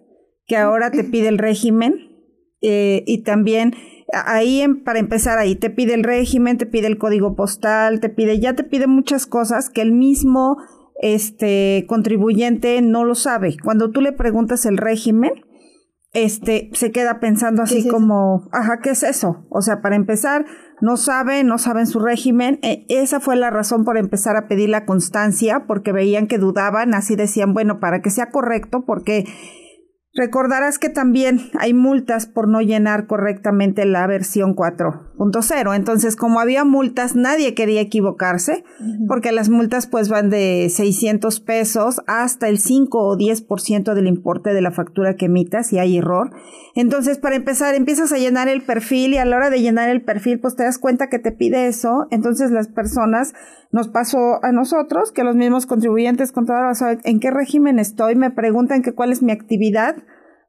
que 0.46 0.56
ahora 0.56 0.90
te 0.90 1.04
pide 1.04 1.28
el 1.28 1.38
régimen, 1.38 1.94
eh, 2.60 3.04
y 3.06 3.22
también 3.22 3.74
ahí 4.14 4.60
en- 4.60 4.82
para 4.84 4.98
empezar 4.98 5.38
ahí 5.38 5.56
te 5.56 5.70
pide 5.70 5.94
el 5.94 6.04
régimen, 6.04 6.58
te 6.58 6.66
pide 6.66 6.86
el 6.86 6.98
código 6.98 7.34
postal, 7.36 8.00
te 8.00 8.08
pide, 8.08 8.38
ya 8.40 8.54
te 8.54 8.64
pide 8.64 8.86
muchas 8.86 9.26
cosas 9.26 9.70
que 9.70 9.82
el 9.82 9.92
mismo 9.92 10.56
este 11.00 11.84
contribuyente 11.88 12.80
no 12.82 13.04
lo 13.04 13.14
sabe. 13.14 13.56
Cuando 13.62 13.90
tú 13.90 14.00
le 14.00 14.12
preguntas 14.12 14.64
el 14.66 14.78
régimen, 14.78 15.32
este 16.12 16.70
se 16.74 16.92
queda 16.92 17.18
pensando 17.18 17.64
¿Qué 17.64 17.78
así 17.78 17.88
es 17.88 17.92
como, 17.92 18.48
ajá, 18.52 18.78
¿qué 18.80 18.90
es 18.90 19.02
eso? 19.02 19.44
O 19.50 19.60
sea, 19.60 19.82
para 19.82 19.96
empezar, 19.96 20.46
no 20.80 20.96
sabe, 20.96 21.42
no 21.42 21.58
saben 21.58 21.86
su 21.88 21.98
régimen. 21.98 22.60
Eh, 22.62 22.86
esa 22.88 23.18
fue 23.18 23.34
la 23.34 23.50
razón 23.50 23.84
por 23.84 23.98
empezar 23.98 24.36
a 24.36 24.46
pedir 24.46 24.68
la 24.68 24.86
constancia, 24.86 25.64
porque 25.66 25.92
veían 25.92 26.28
que 26.28 26.38
dudaban, 26.38 26.94
así 26.94 27.16
decían, 27.16 27.52
bueno, 27.52 27.80
para 27.80 28.00
que 28.00 28.10
sea 28.10 28.30
correcto, 28.30 28.84
porque 28.86 29.24
Recordarás 30.16 30.78
que 30.78 30.90
también 30.90 31.40
hay 31.58 31.74
multas 31.74 32.26
por 32.26 32.46
no 32.46 32.60
llenar 32.60 33.08
correctamente 33.08 33.84
la 33.84 34.06
versión 34.06 34.54
4.0. 34.54 35.74
Entonces, 35.74 36.14
como 36.14 36.38
había 36.38 36.64
multas, 36.64 37.16
nadie 37.16 37.54
quería 37.54 37.80
equivocarse, 37.80 38.62
porque 39.08 39.32
las 39.32 39.48
multas 39.48 39.88
pues 39.88 40.08
van 40.08 40.30
de 40.30 40.68
600 40.70 41.40
pesos 41.40 42.00
hasta 42.06 42.48
el 42.48 42.60
5 42.60 42.96
o 42.96 43.16
10% 43.16 43.92
del 43.94 44.06
importe 44.06 44.54
de 44.54 44.62
la 44.62 44.70
factura 44.70 45.16
que 45.16 45.26
emitas 45.26 45.66
si 45.66 45.80
hay 45.80 45.98
error. 45.98 46.30
Entonces, 46.76 47.18
para 47.18 47.34
empezar, 47.34 47.74
empiezas 47.74 48.12
a 48.12 48.18
llenar 48.18 48.46
el 48.46 48.62
perfil 48.62 49.14
y 49.14 49.18
a 49.18 49.24
la 49.24 49.36
hora 49.36 49.50
de 49.50 49.62
llenar 49.62 49.88
el 49.88 50.02
perfil, 50.02 50.38
pues 50.38 50.54
te 50.54 50.62
das 50.62 50.78
cuenta 50.78 51.08
que 51.08 51.18
te 51.18 51.32
pide 51.32 51.66
eso. 51.66 52.06
Entonces, 52.12 52.52
las 52.52 52.68
personas 52.68 53.34
nos 53.74 53.88
pasó 53.88 54.38
a 54.44 54.52
nosotros, 54.52 55.10
que 55.10 55.24
los 55.24 55.34
mismos 55.34 55.66
contribuyentes 55.66 56.30
contadores, 56.30 56.80
en 57.02 57.18
qué 57.18 57.32
régimen 57.32 57.80
estoy, 57.80 58.14
me 58.14 58.30
preguntan 58.30 58.82
que 58.82 58.92
cuál 58.92 59.10
es 59.10 59.20
mi 59.20 59.32
actividad. 59.32 59.96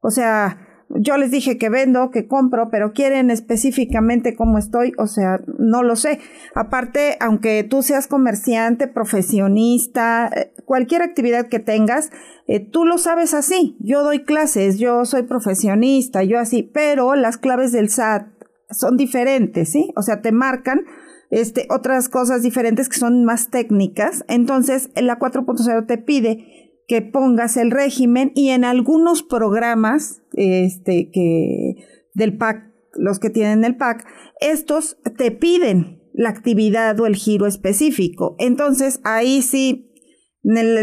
O 0.06 0.10
sea, 0.12 0.84
yo 0.88 1.16
les 1.16 1.32
dije 1.32 1.58
que 1.58 1.68
vendo, 1.68 2.12
que 2.12 2.28
compro, 2.28 2.70
pero 2.70 2.92
quieren 2.92 3.28
específicamente 3.30 4.36
cómo 4.36 4.56
estoy, 4.56 4.92
o 4.98 5.08
sea, 5.08 5.40
no 5.58 5.82
lo 5.82 5.96
sé. 5.96 6.20
Aparte, 6.54 7.16
aunque 7.18 7.64
tú 7.64 7.82
seas 7.82 8.06
comerciante, 8.06 8.86
profesionista, 8.86 10.30
eh, 10.32 10.52
cualquier 10.64 11.02
actividad 11.02 11.48
que 11.48 11.58
tengas, 11.58 12.10
eh, 12.46 12.60
tú 12.60 12.84
lo 12.84 12.98
sabes 12.98 13.34
así. 13.34 13.76
Yo 13.80 14.04
doy 14.04 14.22
clases, 14.22 14.78
yo 14.78 15.04
soy 15.06 15.24
profesionista, 15.24 16.22
yo 16.22 16.38
así, 16.38 16.62
pero 16.62 17.16
las 17.16 17.36
claves 17.36 17.72
del 17.72 17.88
SAT 17.88 18.28
son 18.70 18.96
diferentes, 18.96 19.72
¿sí? 19.72 19.92
O 19.96 20.02
sea, 20.02 20.22
te 20.22 20.30
marcan 20.30 20.82
este, 21.30 21.66
otras 21.68 22.08
cosas 22.08 22.42
diferentes 22.42 22.88
que 22.88 23.00
son 23.00 23.24
más 23.24 23.50
técnicas. 23.50 24.24
Entonces, 24.28 24.90
la 24.94 25.18
4.0 25.18 25.84
te 25.88 25.98
pide 25.98 26.65
que 26.86 27.02
pongas 27.02 27.56
el 27.56 27.70
régimen 27.70 28.32
y 28.34 28.50
en 28.50 28.64
algunos 28.64 29.22
programas 29.22 30.22
este, 30.32 31.10
que, 31.12 31.74
del 32.14 32.36
PAC, 32.36 32.72
los 32.94 33.18
que 33.18 33.30
tienen 33.30 33.64
el 33.64 33.76
PAC, 33.76 34.06
estos 34.40 34.98
te 35.16 35.30
piden 35.30 36.02
la 36.12 36.30
actividad 36.30 36.98
o 37.00 37.06
el 37.06 37.16
giro 37.16 37.46
específico. 37.46 38.36
Entonces, 38.38 39.00
ahí 39.04 39.42
sí 39.42 39.92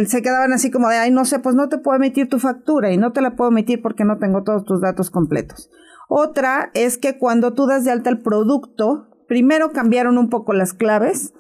se 0.08 0.22
quedaban 0.22 0.52
así 0.52 0.72
como 0.72 0.90
de, 0.90 0.98
ay, 0.98 1.12
no 1.12 1.26
sé, 1.26 1.40
pues 1.40 1.56
no 1.56 1.70
te 1.70 1.78
puedo 1.78 1.98
emitir 1.98 2.28
tu 2.28 2.38
factura 2.38 2.92
y 2.92 2.98
no 2.98 3.14
te 3.14 3.22
la 3.22 3.36
puedo 3.36 3.50
emitir 3.50 3.82
porque 3.82 4.04
no 4.04 4.20
tengo 4.20 4.44
todos 4.44 4.66
tus 4.66 4.82
datos 4.82 5.10
completos. 5.10 5.70
Otra 6.10 6.70
es 6.74 6.98
que 6.98 7.18
cuando 7.18 7.54
tú 7.54 7.66
das 7.66 7.86
de 7.86 7.92
alta 7.92 8.10
el 8.10 8.22
producto, 8.22 9.08
primero 9.28 9.72
cambiaron 9.72 10.18
un 10.18 10.30
poco 10.30 10.54
las 10.54 10.74
claves 10.74 11.34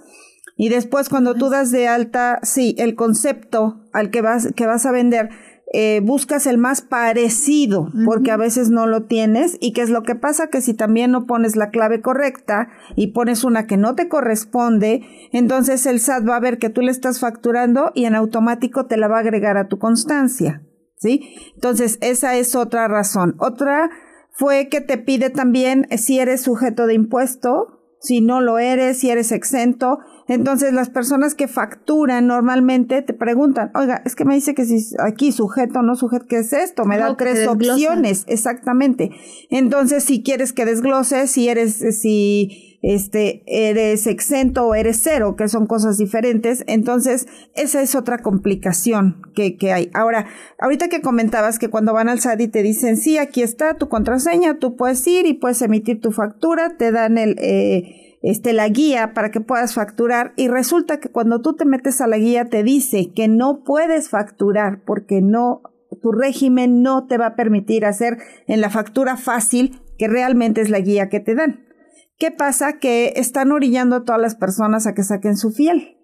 y 0.55 0.69
después 0.69 1.10
cuando 1.10 1.36
tú 1.36 1.50
das 1.50 1.72
de 1.72 1.88
alta, 1.88 2.39
sí, 2.43 2.75
el 2.77 2.95
concepto 2.95 3.81
al 3.91 4.12
que 4.12 4.22
vas, 4.22 4.50
que 4.55 4.67
vas 4.67 4.86
a 4.86 4.91
vender, 4.91 5.29
eh, 5.75 6.01
buscas 6.03 6.45
el 6.45 6.60
más 6.60 6.81
parecido, 6.81 7.89
porque 8.05 8.29
a 8.29 8.38
veces 8.38 8.69
no 8.69 8.86
lo 8.86 9.05
tienes. 9.05 9.57
¿Y 9.60 9.74
qué 9.74 9.81
es 9.81 9.89
lo 9.89 10.03
que 10.03 10.13
pasa? 10.13 10.48
Que 10.48 10.62
si 10.62 10.75
también 10.75 11.10
no 11.10 11.25
pones 11.25 11.55
la 11.55 11.72
clave 11.72 12.00
correcta 12.00 12.69
y 12.95 13.07
pones 13.07 13.43
una 13.43 13.65
que 13.65 13.75
no 13.75 13.95
te 13.95 14.07
corresponde, 14.07 15.01
entonces 15.31 15.88
el 15.88 16.00
SAT 16.00 16.29
va 16.29 16.36
a 16.36 16.41
ver 16.41 16.60
que 16.60 16.69
tú 16.69 16.81
le 16.81 16.91
estás 16.91 17.19
facturando 17.19 17.91
y 17.95 18.05
en 18.05 18.13
automático 18.13 18.86
te 18.86 18.98
la 18.98 19.07
va 19.07 19.17
a 19.17 19.22
agregar 19.22 19.57
a 19.57 19.67
tu 19.67 19.79
constancia. 19.79 20.62
¿Sí? 20.98 21.36
Entonces, 21.55 21.98
esa 22.01 22.36
es 22.36 22.55
otra 22.55 22.88
razón. 22.88 23.36
Otra 23.39 23.89
fue 24.31 24.69
que 24.69 24.79
te 24.79 24.98
pide 24.98 25.31
también 25.31 25.88
si 25.98 26.19
eres 26.19 26.43
sujeto 26.43 26.88
de 26.88 26.93
impuesto, 26.93 27.82
si 28.03 28.19
no 28.19 28.41
lo 28.41 28.60
eres, 28.60 29.00
si 29.00 29.10
eres 29.10 29.31
exento. 29.31 30.00
Entonces 30.27 30.74
las 30.74 30.89
personas 30.89 31.36
que 31.36 31.48
facturan 31.48 32.27
normalmente 32.27 33.01
te 33.01 33.13
preguntan, 33.13 33.72
oiga, 33.75 34.01
es 34.05 34.15
que 34.15 34.25
me 34.25 34.36
dice 34.36 34.53
que 34.53 34.65
si 34.65 34.95
aquí 35.00 35.31
sujeto 35.31 35.79
o 35.79 35.81
no 35.83 35.95
sujeto, 35.95 36.25
¿qué 36.27 36.39
es 36.39 36.51
esto? 36.51 36.83
Me 36.86 36.98
da 36.98 37.15
tres 37.15 37.48
opciones, 37.48 38.25
exactamente. 38.27 39.12
Entonces 39.50 40.03
si 40.03 40.22
quieres 40.22 40.51
que 40.51 40.65
desglose, 40.65 41.27
si 41.27 41.48
eres, 41.48 41.75
si 42.00 42.73
este, 42.83 43.43
eres 43.47 44.05
exento 44.07 44.67
o 44.67 44.75
eres 44.75 44.99
cero, 45.01 45.35
que 45.37 45.47
son 45.47 45.65
cosas 45.65 45.97
diferentes. 45.97 46.65
Entonces, 46.67 47.27
esa 47.55 47.81
es 47.81 47.95
otra 47.95 48.19
complicación 48.19 49.21
que, 49.33 49.57
que 49.57 49.71
hay. 49.71 49.89
Ahora, 49.93 50.27
ahorita 50.59 50.89
que 50.89 51.01
comentabas 51.01 51.57
que 51.57 51.69
cuando 51.69 51.93
van 51.93 52.09
al 52.09 52.19
SAT 52.19 52.41
y 52.41 52.47
te 52.49 52.61
dicen, 52.61 52.97
sí, 52.97 53.17
aquí 53.17 53.41
está 53.41 53.75
tu 53.75 53.87
contraseña, 53.87 54.59
tú 54.59 54.75
puedes 54.75 55.07
ir 55.07 55.25
y 55.25 55.33
puedes 55.33 55.61
emitir 55.61 56.01
tu 56.01 56.11
factura, 56.11 56.75
te 56.77 56.91
dan 56.91 57.17
el, 57.17 57.37
eh, 57.39 58.17
este, 58.21 58.51
la 58.51 58.67
guía 58.67 59.13
para 59.13 59.31
que 59.31 59.39
puedas 59.39 59.73
facturar 59.73 60.33
y 60.35 60.49
resulta 60.49 60.99
que 60.99 61.09
cuando 61.09 61.41
tú 61.41 61.55
te 61.55 61.65
metes 61.65 62.01
a 62.01 62.07
la 62.07 62.17
guía 62.17 62.49
te 62.49 62.63
dice 62.63 63.11
que 63.15 63.29
no 63.29 63.63
puedes 63.63 64.09
facturar 64.09 64.81
porque 64.85 65.21
no, 65.21 65.61
tu 66.01 66.11
régimen 66.11 66.81
no 66.81 67.07
te 67.07 67.17
va 67.17 67.27
a 67.27 67.35
permitir 67.35 67.85
hacer 67.85 68.17
en 68.47 68.59
la 68.59 68.69
factura 68.69 69.15
fácil 69.15 69.79
que 69.97 70.09
realmente 70.09 70.59
es 70.59 70.69
la 70.69 70.79
guía 70.79 71.07
que 71.07 71.21
te 71.21 71.35
dan. 71.35 71.65
¿Qué 72.17 72.32
pasa? 72.32 72.79
Que 72.79 73.13
están 73.15 73.51
orillando 73.51 73.98
a 73.98 74.03
todas 74.03 74.22
las 74.22 74.36
personas 74.36 74.88
a 74.88 74.93
que 74.93 75.03
saquen 75.03 75.38
su 75.38 75.51
fiel, 75.51 75.98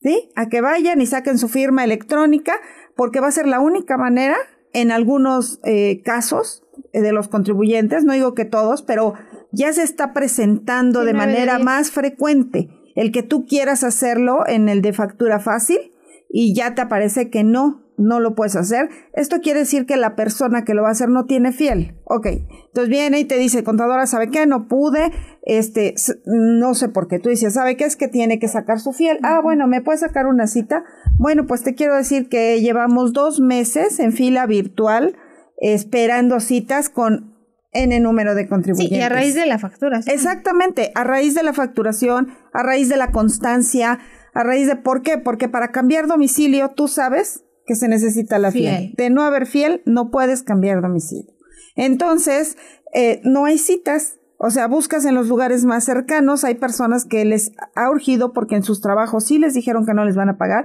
¿sí? 0.00 0.30
A 0.36 0.48
que 0.48 0.60
vayan 0.60 1.00
y 1.00 1.06
saquen 1.06 1.38
su 1.38 1.48
firma 1.48 1.84
electrónica, 1.84 2.54
porque 2.96 3.20
va 3.20 3.28
a 3.28 3.32
ser 3.32 3.46
la 3.46 3.60
única 3.60 3.96
manera, 3.96 4.36
en 4.72 4.92
algunos 4.92 5.60
eh, 5.64 6.02
casos 6.02 6.62
eh, 6.92 7.00
de 7.00 7.12
los 7.12 7.28
contribuyentes, 7.28 8.04
no 8.04 8.12
digo 8.12 8.34
que 8.34 8.44
todos, 8.44 8.82
pero 8.82 9.14
ya 9.52 9.72
se 9.72 9.82
está 9.82 10.12
presentando 10.12 11.04
de 11.04 11.14
manera 11.14 11.58
más 11.58 11.90
frecuente 11.90 12.68
el 12.94 13.12
que 13.12 13.22
tú 13.22 13.46
quieras 13.46 13.84
hacerlo 13.84 14.46
en 14.46 14.68
el 14.68 14.82
de 14.82 14.92
factura 14.92 15.40
fácil 15.40 15.92
y 16.28 16.54
ya 16.54 16.74
te 16.74 16.82
aparece 16.82 17.30
que 17.30 17.42
no, 17.42 17.82
no 17.96 18.20
lo 18.20 18.34
puedes 18.34 18.56
hacer. 18.56 18.88
Esto 19.14 19.40
quiere 19.40 19.60
decir 19.60 19.86
que 19.86 19.96
la 19.96 20.14
persona 20.14 20.64
que 20.64 20.74
lo 20.74 20.82
va 20.82 20.88
a 20.88 20.92
hacer 20.92 21.08
no 21.08 21.24
tiene 21.26 21.52
fiel. 21.52 21.96
Ok, 22.04 22.26
entonces 22.26 22.88
viene 22.88 23.18
y 23.18 23.24
te 23.24 23.36
dice, 23.38 23.64
contadora, 23.64 24.06
¿sabe 24.06 24.30
qué? 24.30 24.46
No 24.46 24.68
pude, 24.68 25.10
este, 25.42 25.94
no 26.26 26.74
sé 26.74 26.88
por 26.88 27.08
qué. 27.08 27.18
Tú 27.18 27.28
dices, 27.28 27.54
¿sabe 27.54 27.76
qué? 27.76 27.84
Es 27.84 27.96
que 27.96 28.08
tiene 28.08 28.38
que 28.38 28.48
sacar 28.48 28.80
su 28.80 28.92
fiel. 28.92 29.18
Ah, 29.22 29.40
bueno, 29.42 29.66
¿me 29.66 29.80
puede 29.80 29.98
sacar 29.98 30.26
una 30.26 30.46
cita? 30.46 30.84
Bueno, 31.18 31.46
pues 31.46 31.62
te 31.62 31.74
quiero 31.74 31.96
decir 31.96 32.28
que 32.28 32.60
llevamos 32.60 33.12
dos 33.12 33.40
meses 33.40 33.98
en 34.00 34.12
fila 34.12 34.46
virtual 34.46 35.16
esperando 35.58 36.40
citas 36.40 36.88
con 36.88 37.36
N 37.72 38.00
número 38.00 38.34
de 38.34 38.48
contribuyentes. 38.48 38.96
Sí, 38.96 39.00
y 39.00 39.04
a 39.04 39.08
raíz 39.08 39.34
de 39.34 39.46
la 39.46 39.58
facturación. 39.58 40.14
Exactamente, 40.14 40.90
a 40.94 41.04
raíz 41.04 41.34
de 41.34 41.42
la 41.42 41.52
facturación, 41.52 42.34
a 42.52 42.62
raíz 42.62 42.88
de 42.88 42.96
la 42.96 43.12
constancia, 43.12 44.00
a 44.34 44.42
raíz 44.42 44.66
de 44.66 44.76
por 44.76 45.02
qué, 45.02 45.18
porque 45.18 45.48
para 45.48 45.70
cambiar 45.70 46.06
domicilio 46.06 46.70
tú 46.70 46.88
sabes 46.88 47.44
que 47.66 47.76
se 47.76 47.88
necesita 47.88 48.38
la 48.38 48.50
fiel. 48.50 48.94
De 48.96 49.10
no 49.10 49.22
haber 49.22 49.46
fiel, 49.46 49.82
no 49.86 50.10
puedes 50.10 50.42
cambiar 50.42 50.82
domicilio. 50.82 51.32
Entonces, 51.76 52.56
eh, 52.92 53.20
no 53.24 53.44
hay 53.44 53.58
citas. 53.58 54.19
O 54.42 54.48
sea, 54.48 54.68
buscas 54.68 55.04
en 55.04 55.14
los 55.14 55.28
lugares 55.28 55.66
más 55.66 55.84
cercanos. 55.84 56.44
Hay 56.44 56.54
personas 56.54 57.04
que 57.04 57.26
les 57.26 57.52
ha 57.76 57.90
urgido 57.90 58.32
porque 58.32 58.56
en 58.56 58.62
sus 58.62 58.80
trabajos 58.80 59.24
sí 59.24 59.38
les 59.38 59.52
dijeron 59.52 59.84
que 59.84 59.92
no 59.92 60.06
les 60.06 60.16
van 60.16 60.30
a 60.30 60.38
pagar 60.38 60.64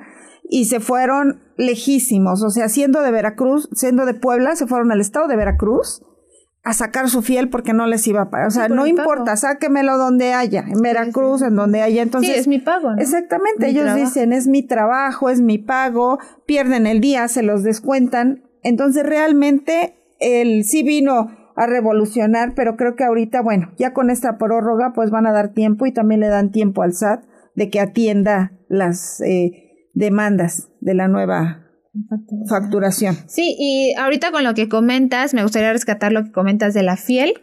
y 0.50 0.66
se 0.66 0.80
fueron 0.80 1.42
lejísimos. 1.58 2.42
O 2.42 2.50
sea, 2.52 2.70
siendo 2.70 3.02
de 3.02 3.12
Veracruz, 3.12 3.68
siendo 3.74 4.06
de 4.06 4.14
Puebla, 4.14 4.56
se 4.56 4.66
fueron 4.66 4.94
al 4.94 5.02
estado 5.02 5.28
de 5.28 5.36
Veracruz 5.36 6.02
a 6.64 6.72
sacar 6.72 7.10
su 7.10 7.22
fiel 7.22 7.50
porque 7.50 7.74
no 7.74 7.86
les 7.86 8.08
iba 8.08 8.22
a 8.22 8.30
pagar. 8.30 8.48
O 8.48 8.52
sea, 8.52 8.70
no 8.70 8.88
importa, 8.88 9.36
sáquemelo 9.36 9.98
donde 9.98 10.32
haya, 10.32 10.62
en 10.62 10.82
Veracruz, 10.82 11.42
en 11.42 11.58
donde 11.58 11.82
haya. 11.82 12.02
Entonces, 12.02 12.32
sí, 12.32 12.40
es 12.40 12.48
mi 12.48 12.60
pago. 12.60 12.94
Exactamente, 12.98 13.68
ellos 13.68 13.94
dicen, 13.94 14.32
es 14.32 14.48
mi 14.48 14.66
trabajo, 14.66 15.30
es 15.30 15.42
mi 15.42 15.58
pago, 15.58 16.18
pierden 16.46 16.88
el 16.88 17.02
día, 17.02 17.28
se 17.28 17.44
los 17.44 17.62
descuentan. 17.64 18.46
Entonces, 18.64 19.06
realmente, 19.06 19.98
el 20.20 20.64
sí 20.64 20.82
vino 20.82 21.45
a 21.56 21.68
revolucionar, 21.68 22.54
pero 22.56 22.76
creo 22.76 22.96
que 22.96 23.04
ahorita, 23.04 23.42
bueno, 23.42 23.72
ya 23.78 23.94
con 23.94 24.10
esta 24.10 24.38
prórroga, 24.38 24.92
pues 24.94 25.10
van 25.10 25.26
a 25.26 25.32
dar 25.32 25.54
tiempo 25.54 25.86
y 25.86 25.94
también 25.94 26.20
le 26.22 26.28
dan 26.28 26.52
tiempo 26.52 26.84
al 26.84 26.94
SAT 26.94 27.24
de 27.56 27.70
que 27.70 27.80
atienda 27.80 28.52
las 28.68 29.22
eh, 29.22 29.90
demandas 29.94 30.70
de 30.82 30.94
la 30.94 31.08
nueva 31.08 31.66
facturación. 32.50 33.16
Sí, 33.28 33.56
y 33.58 33.94
ahorita 33.98 34.32
con 34.32 34.44
lo 34.44 34.54
que 34.54 34.68
comentas, 34.68 35.34
me 35.34 35.44
gustaría 35.44 35.72
rescatar 35.72 36.12
lo 36.12 36.26
que 36.26 36.32
comentas 36.32 36.74
de 36.74 36.84
la 36.84 36.98
fiel. 36.98 37.34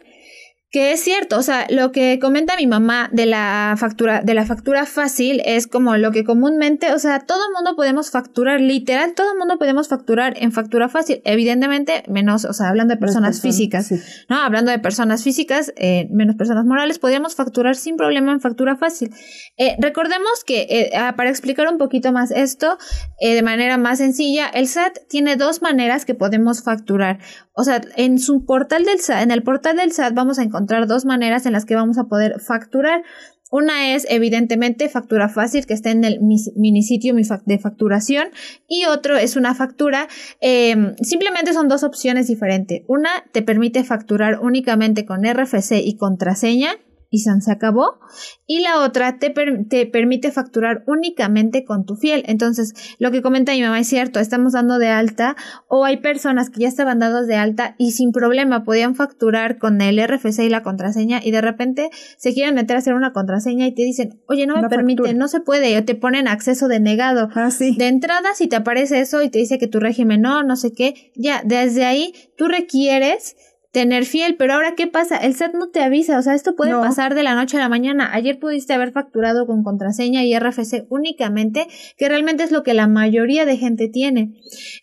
Que 0.73 0.91
es 0.91 1.01
cierto, 1.01 1.37
o 1.37 1.43
sea, 1.43 1.67
lo 1.69 1.91
que 1.91 2.17
comenta 2.19 2.55
mi 2.57 2.65
mamá 2.65 3.07
de 3.11 3.27
la 3.27 3.75
factura, 3.77 4.21
de 4.23 4.33
la 4.33 4.43
factura 4.43 4.87
fácil 4.87 5.39
es 5.45 5.67
como 5.67 5.97
lo 5.97 6.09
que 6.09 6.23
comúnmente, 6.23 6.93
o 6.93 6.97
sea, 6.97 7.19
todo 7.19 7.45
el 7.47 7.53
mundo 7.53 7.75
podemos 7.75 8.09
facturar, 8.09 8.59
literal, 8.59 9.13
todo 9.13 9.33
el 9.33 9.37
mundo 9.37 9.59
podemos 9.59 9.87
facturar 9.87 10.33
en 10.35 10.51
factura 10.51 10.89
fácil, 10.89 11.21
evidentemente, 11.25 12.03
menos, 12.07 12.43
o 12.45 12.53
sea, 12.53 12.69
hablando 12.69 12.95
de 12.95 12.99
personas, 12.99 13.39
físicas, 13.39 13.91
¿no? 14.29 14.37
Hablando 14.37 14.71
de 14.71 14.79
personas 14.79 15.23
físicas, 15.23 15.71
eh, 15.77 16.07
menos 16.09 16.37
personas 16.37 16.65
morales, 16.65 16.97
podríamos 16.97 17.35
facturar 17.35 17.75
sin 17.75 17.95
problema 17.95 18.31
en 18.31 18.41
factura 18.41 18.75
fácil. 18.75 19.11
Eh, 19.57 19.75
recordemos 19.77 20.43
que, 20.43 20.65
eh, 20.71 20.89
ah, 20.97 21.13
para 21.15 21.29
explicar 21.29 21.67
un 21.71 21.77
poquito 21.77 22.11
más 22.11 22.31
esto, 22.31 22.79
de 23.21 23.43
manera 23.43 23.77
más 23.77 23.99
sencilla, 23.99 24.47
el 24.47 24.67
SAT 24.67 25.07
tiene 25.07 25.35
dos 25.35 25.61
maneras 25.61 26.03
que 26.03 26.15
podemos 26.15 26.63
facturar. 26.63 27.19
O 27.55 27.63
sea, 27.63 27.79
en 27.95 28.17
su 28.17 28.45
portal 28.47 28.85
del 28.85 28.99
SAT, 28.99 29.21
en 29.21 29.29
el 29.29 29.43
portal 29.43 29.77
del 29.77 29.91
SAT 29.91 30.15
vamos 30.15 30.39
a 30.39 30.41
encontrar 30.41 30.62
dos 30.65 31.05
maneras 31.05 31.45
en 31.45 31.53
las 31.53 31.65
que 31.65 31.75
vamos 31.75 31.97
a 31.97 32.05
poder 32.05 32.39
facturar. 32.39 33.03
Una 33.51 33.93
es 33.93 34.07
evidentemente 34.09 34.89
factura 34.89 35.29
fácil 35.29 35.67
que 35.67 35.75
está 35.75 35.91
en 35.91 36.03
el 36.03 36.19
minisitio 36.21 37.13
de 37.13 37.59
facturación 37.59 38.29
y 38.67 38.85
otro 38.85 39.15
es 39.15 39.35
una 39.35 39.53
factura, 39.53 40.07
em, 40.41 40.95
simplemente 41.03 41.53
son 41.53 41.67
dos 41.67 41.83
opciones 41.83 42.25
diferentes. 42.25 42.81
Una 42.87 43.09
te 43.31 43.43
permite 43.43 43.83
facturar 43.83 44.39
únicamente 44.39 45.05
con 45.05 45.23
RFC 45.23 45.81
y 45.85 45.97
contraseña 45.97 46.77
y 47.13 47.19
se 47.19 47.51
acabó. 47.51 47.99
Y 48.47 48.61
la 48.61 48.81
otra 48.81 49.19
te, 49.19 49.29
te, 49.69 49.85
permite 49.85 50.31
facturar 50.31 50.83
únicamente 50.87 51.63
con 51.63 51.85
tu 51.85 51.95
fiel. 51.95 52.23
Entonces, 52.25 52.73
lo 52.97 53.11
que 53.11 53.21
comenta 53.21 53.51
mi 53.51 53.61
mamá 53.61 53.79
es 53.79 53.87
cierto, 53.87 54.19
estamos 54.19 54.53
dando 54.53 54.79
de 54.79 54.87
alta 54.87 55.35
o 55.67 55.85
hay 55.85 55.97
personas 55.97 56.49
que 56.49 56.61
ya 56.61 56.67
estaban 56.67 56.97
dados 56.97 57.27
de 57.27 57.35
alta 57.35 57.75
y 57.77 57.91
sin 57.91 58.13
problema 58.13 58.63
podían 58.63 58.95
facturar 58.95 59.59
con 59.59 59.79
el 59.79 60.03
RFC 60.03 60.39
y 60.39 60.49
la 60.49 60.63
contraseña 60.63 61.19
y 61.23 61.29
de 61.29 61.41
repente 61.41 61.91
se 62.17 62.33
quieren 62.33 62.55
meter 62.55 62.77
a 62.77 62.79
hacer 62.79 62.95
una 62.95 63.13
contraseña 63.13 63.67
y 63.67 63.75
te 63.75 63.83
dicen, 63.83 64.19
oye, 64.27 64.47
no 64.47 64.59
me 64.59 64.67
permite, 64.67 65.13
no 65.13 65.27
se 65.27 65.39
puede, 65.39 65.77
o 65.77 65.85
te 65.85 65.93
ponen 65.93 66.27
acceso 66.27 66.67
denegado. 66.67 67.29
Ah, 67.35 67.51
sí. 67.51 67.75
De 67.77 67.89
entrada, 67.89 68.29
si 68.33 68.47
te 68.47 68.55
aparece 68.55 69.01
eso 69.01 69.21
y 69.21 69.29
te 69.29 69.37
dice 69.37 69.59
que 69.59 69.67
tu 69.67 69.79
régimen 69.79 70.21
no, 70.21 70.41
no 70.41 70.55
sé 70.55 70.73
qué, 70.73 71.11
ya, 71.15 71.43
desde 71.45 71.85
ahí 71.85 72.13
tú 72.35 72.47
requieres 72.47 73.35
tener 73.73 74.05
fiel, 74.05 74.35
pero 74.35 74.53
ahora 74.53 74.75
¿qué 74.75 74.85
pasa? 74.85 75.17
El 75.17 75.33
SAT 75.33 75.55
no 75.55 75.69
te 75.69 75.81
avisa, 75.81 76.19
o 76.19 76.21
sea, 76.21 76.35
esto 76.35 76.55
puede 76.55 76.73
pasar 76.73 77.15
de 77.15 77.23
la 77.23 77.33
noche 77.33 77.57
a 77.57 77.59
la 77.59 77.69
mañana. 77.69 78.13
Ayer 78.13 78.37
pudiste 78.37 78.71
haber 78.71 78.91
facturado 78.91 79.47
con 79.47 79.63
contraseña 79.63 80.23
y 80.23 80.37
RFC 80.37 80.85
únicamente, 80.89 81.67
que 81.97 82.07
realmente 82.07 82.43
es 82.43 82.51
lo 82.51 82.61
que 82.61 82.75
la 82.75 82.87
mayoría 82.87 83.45
de 83.45 83.57
gente 83.57 83.89
tiene. 83.89 84.35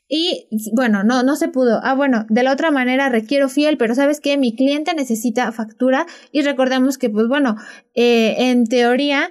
Y 0.08 0.48
bueno, 0.74 1.04
no, 1.04 1.22
no 1.22 1.36
se 1.36 1.46
pudo. 1.46 1.78
Ah, 1.84 1.94
bueno, 1.94 2.26
de 2.28 2.42
la 2.42 2.52
otra 2.52 2.72
manera 2.72 3.08
requiero 3.08 3.48
fiel, 3.48 3.76
pero 3.76 3.94
sabes 3.94 4.18
que 4.18 4.36
mi 4.36 4.56
cliente 4.56 4.92
necesita 4.92 5.52
factura 5.52 6.06
y 6.32 6.42
recordemos 6.42 6.98
que, 6.98 7.08
pues 7.10 7.28
bueno, 7.28 7.54
eh, 7.94 8.50
en 8.50 8.66
teoría 8.66 9.30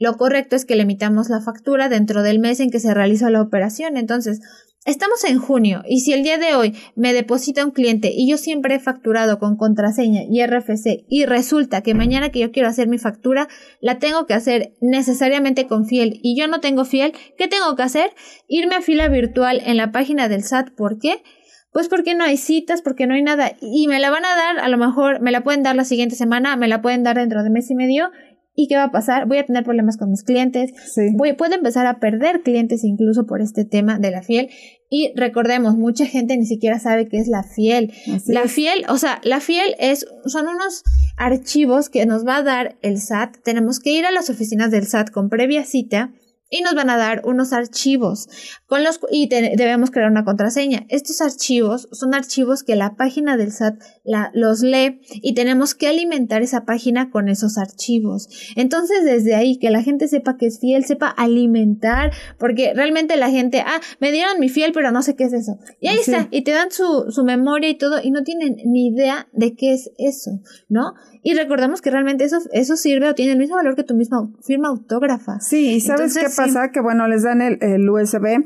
lo 0.00 0.16
correcto 0.16 0.56
es 0.56 0.64
que 0.64 0.76
le 0.76 0.84
emitamos 0.84 1.28
la 1.28 1.42
factura 1.42 1.90
dentro 1.90 2.22
del 2.22 2.38
mes 2.38 2.58
en 2.60 2.70
que 2.70 2.80
se 2.80 2.94
realiza 2.94 3.28
la 3.28 3.42
operación. 3.42 3.98
Entonces, 3.98 4.40
Estamos 4.84 5.22
en 5.22 5.38
junio 5.38 5.84
y 5.86 6.00
si 6.00 6.12
el 6.12 6.24
día 6.24 6.38
de 6.38 6.56
hoy 6.56 6.74
me 6.96 7.12
deposita 7.12 7.64
un 7.64 7.70
cliente 7.70 8.10
y 8.12 8.28
yo 8.28 8.36
siempre 8.36 8.74
he 8.74 8.80
facturado 8.80 9.38
con 9.38 9.56
contraseña 9.56 10.22
y 10.28 10.44
RFC 10.44 11.04
y 11.08 11.24
resulta 11.24 11.82
que 11.82 11.94
mañana 11.94 12.30
que 12.30 12.40
yo 12.40 12.50
quiero 12.50 12.68
hacer 12.68 12.88
mi 12.88 12.98
factura 12.98 13.46
la 13.80 14.00
tengo 14.00 14.26
que 14.26 14.34
hacer 14.34 14.74
necesariamente 14.80 15.68
con 15.68 15.86
fiel 15.86 16.18
y 16.20 16.36
yo 16.36 16.48
no 16.48 16.58
tengo 16.58 16.84
fiel, 16.84 17.12
¿qué 17.38 17.46
tengo 17.46 17.76
que 17.76 17.84
hacer? 17.84 18.10
Irme 18.48 18.74
a 18.74 18.82
fila 18.82 19.06
virtual 19.06 19.62
en 19.64 19.76
la 19.76 19.92
página 19.92 20.28
del 20.28 20.42
SAT. 20.42 20.70
¿Por 20.74 20.98
qué? 20.98 21.22
Pues 21.70 21.86
porque 21.86 22.16
no 22.16 22.24
hay 22.24 22.36
citas, 22.36 22.82
porque 22.82 23.06
no 23.06 23.14
hay 23.14 23.22
nada 23.22 23.52
y 23.60 23.86
me 23.86 24.00
la 24.00 24.10
van 24.10 24.24
a 24.24 24.34
dar, 24.34 24.58
a 24.58 24.68
lo 24.68 24.78
mejor 24.78 25.20
me 25.20 25.30
la 25.30 25.44
pueden 25.44 25.62
dar 25.62 25.76
la 25.76 25.84
siguiente 25.84 26.16
semana, 26.16 26.56
me 26.56 26.66
la 26.66 26.82
pueden 26.82 27.04
dar 27.04 27.18
dentro 27.18 27.44
de 27.44 27.50
mes 27.50 27.70
y 27.70 27.76
medio 27.76 28.10
¿Y 28.54 28.68
qué 28.68 28.76
va 28.76 28.84
a 28.84 28.90
pasar? 28.90 29.26
Voy 29.26 29.38
a 29.38 29.46
tener 29.46 29.64
problemas 29.64 29.96
con 29.96 30.10
mis 30.10 30.24
clientes. 30.24 30.72
Voy, 31.16 31.32
puedo 31.32 31.54
empezar 31.54 31.86
a 31.86 32.00
perder 32.00 32.42
clientes 32.42 32.84
incluso 32.84 33.24
por 33.26 33.40
este 33.40 33.64
tema 33.64 33.98
de 33.98 34.10
la 34.10 34.22
fiel. 34.22 34.50
Y 34.90 35.12
recordemos, 35.16 35.76
mucha 35.76 36.04
gente 36.04 36.36
ni 36.36 36.44
siquiera 36.44 36.78
sabe 36.78 37.08
qué 37.08 37.18
es 37.18 37.28
la 37.28 37.44
fiel. 37.44 37.92
la 38.26 38.42
fiel, 38.48 38.84
o 38.88 38.98
sea, 38.98 39.20
la 39.24 39.40
fiel 39.40 39.74
es, 39.78 40.06
son 40.26 40.48
unos 40.48 40.82
archivos 41.16 41.88
que 41.88 42.04
nos 42.04 42.26
va 42.26 42.36
a 42.36 42.42
dar 42.42 42.76
el 42.82 43.00
SAT. 43.00 43.38
Tenemos 43.42 43.80
que 43.80 43.92
ir 43.92 44.04
a 44.04 44.10
las 44.10 44.28
oficinas 44.28 44.70
del 44.70 44.86
SAT 44.86 45.10
con 45.10 45.30
previa 45.30 45.64
cita 45.64 46.12
y 46.52 46.60
nos 46.60 46.74
van 46.74 46.90
a 46.90 46.98
dar 46.98 47.22
unos 47.24 47.54
archivos 47.54 48.28
con 48.66 48.84
los 48.84 49.00
y 49.10 49.26
debemos 49.26 49.90
crear 49.90 50.10
una 50.10 50.24
contraseña. 50.24 50.84
Estos 50.90 51.22
archivos 51.22 51.88
son 51.92 52.14
archivos 52.14 52.62
que 52.62 52.76
la 52.76 52.94
página 52.94 53.38
del 53.38 53.52
SAT 53.52 53.80
la, 54.04 54.30
los 54.34 54.60
lee 54.60 55.00
y 55.10 55.34
tenemos 55.34 55.74
que 55.74 55.88
alimentar 55.88 56.42
esa 56.42 56.66
página 56.66 57.10
con 57.10 57.30
esos 57.30 57.56
archivos. 57.56 58.28
Entonces 58.54 59.02
desde 59.02 59.34
ahí 59.34 59.58
que 59.58 59.70
la 59.70 59.82
gente 59.82 60.08
sepa 60.08 60.36
que 60.36 60.46
es 60.46 60.60
fiel, 60.60 60.84
sepa 60.84 61.08
alimentar, 61.08 62.12
porque 62.38 62.74
realmente 62.74 63.16
la 63.16 63.30
gente, 63.30 63.60
ah, 63.66 63.80
me 63.98 64.12
dieron 64.12 64.38
mi 64.38 64.50
fiel 64.50 64.72
pero 64.72 64.92
no 64.92 65.02
sé 65.02 65.16
qué 65.16 65.24
es 65.24 65.32
eso. 65.32 65.58
Y 65.80 65.88
ahí 65.88 65.98
está, 65.98 66.28
y 66.30 66.42
te 66.42 66.52
dan 66.52 66.70
su, 66.70 67.06
su 67.08 67.24
memoria 67.24 67.70
y 67.70 67.78
todo 67.78 67.98
y 68.02 68.10
no 68.10 68.24
tienen 68.24 68.56
ni 68.66 68.88
idea 68.88 69.26
de 69.32 69.54
qué 69.54 69.72
es 69.72 69.90
eso, 69.96 70.32
¿no? 70.68 70.92
Y 71.22 71.34
recordamos 71.34 71.80
que 71.80 71.90
realmente 71.90 72.24
eso, 72.24 72.38
eso 72.52 72.76
sirve 72.76 73.08
o 73.08 73.14
tiene 73.14 73.32
el 73.32 73.38
mismo 73.38 73.56
valor 73.56 73.76
que 73.76 73.84
tu 73.84 73.94
misma 73.94 74.28
firma 74.42 74.68
autógrafa. 74.68 75.40
Sí, 75.40 75.74
y 75.74 75.80
¿sabes 75.80 76.18
qué 76.18 76.28
pasa? 76.44 76.70
Que 76.70 76.80
bueno, 76.80 77.06
les 77.08 77.22
dan 77.22 77.40
el, 77.42 77.90
USB 77.90 78.44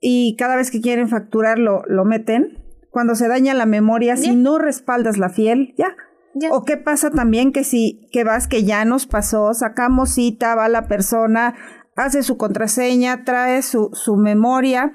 y 0.00 0.36
cada 0.36 0.56
vez 0.56 0.70
que 0.70 0.80
quieren 0.80 1.08
facturar 1.08 1.58
lo, 1.58 1.82
lo 1.86 2.04
meten. 2.04 2.64
Cuando 2.90 3.14
se 3.14 3.28
daña 3.28 3.54
la 3.54 3.66
memoria, 3.66 4.16
si 4.16 4.34
no 4.34 4.58
respaldas 4.58 5.18
la 5.18 5.28
fiel, 5.28 5.74
ya. 5.76 5.94
O 6.50 6.64
qué 6.64 6.76
pasa 6.76 7.10
también 7.10 7.52
que 7.52 7.64
si 7.64 8.08
que 8.12 8.22
vas 8.22 8.48
que 8.48 8.64
ya 8.64 8.84
nos 8.84 9.06
pasó, 9.06 9.52
sacamos 9.54 10.10
cita, 10.10 10.54
va 10.54 10.68
la 10.68 10.86
persona, 10.86 11.54
hace 11.96 12.22
su 12.22 12.36
contraseña, 12.36 13.24
trae 13.24 13.62
su, 13.62 13.90
su 13.92 14.16
memoria, 14.16 14.92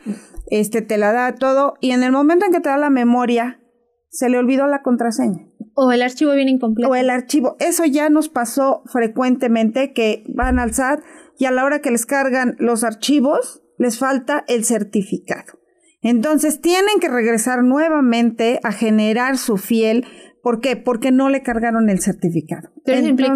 este 0.48 0.81
te 0.81 0.98
la 0.98 1.12
da 1.12 1.36
todo 1.36 1.74
y 1.81 1.91
en 1.91 2.03
el 2.03 2.12
momento 2.12 2.45
en 2.45 2.51
que 2.51 2.62
te 2.62 2.69
da 2.69 2.77
la 2.77 2.89
memoria 2.89 3.60
se 4.10 4.29
le 4.29 4.38
olvidó 4.38 4.67
la 4.67 4.81
contraseña. 4.83 5.48
O 5.75 5.92
el 5.92 6.03
archivo 6.03 6.33
viene 6.33 6.51
incompleto. 6.51 6.89
O 6.89 6.96
el 6.96 7.09
archivo. 7.09 7.55
Eso 7.59 7.83
ya 7.85 8.09
nos 8.09 8.29
pasó 8.29 8.83
frecuentemente 8.85 9.92
que 9.92 10.24
van 10.27 10.59
al 10.59 10.74
SAT 10.74 11.00
y 11.37 11.46
a 11.46 11.51
la 11.51 11.65
hora 11.65 11.79
que 11.79 11.91
les 11.91 12.05
cargan 12.05 12.55
los 12.59 12.83
archivos, 12.83 13.61
les 13.77 13.98
falta 13.98 14.43
el 14.48 14.65
certificado. 14.65 15.59
Entonces 16.01 16.59
tienen 16.59 17.00
que 17.00 17.07
regresar 17.07 17.63
nuevamente 17.63 18.59
a 18.63 18.72
generar 18.72 19.37
su 19.37 19.57
fiel. 19.57 20.05
¿Por 20.41 20.59
qué? 20.59 20.75
Porque 20.75 21.11
no 21.11 21.29
le 21.29 21.41
cargaron 21.41 21.89
el 21.89 22.01
certificado. 22.01 22.69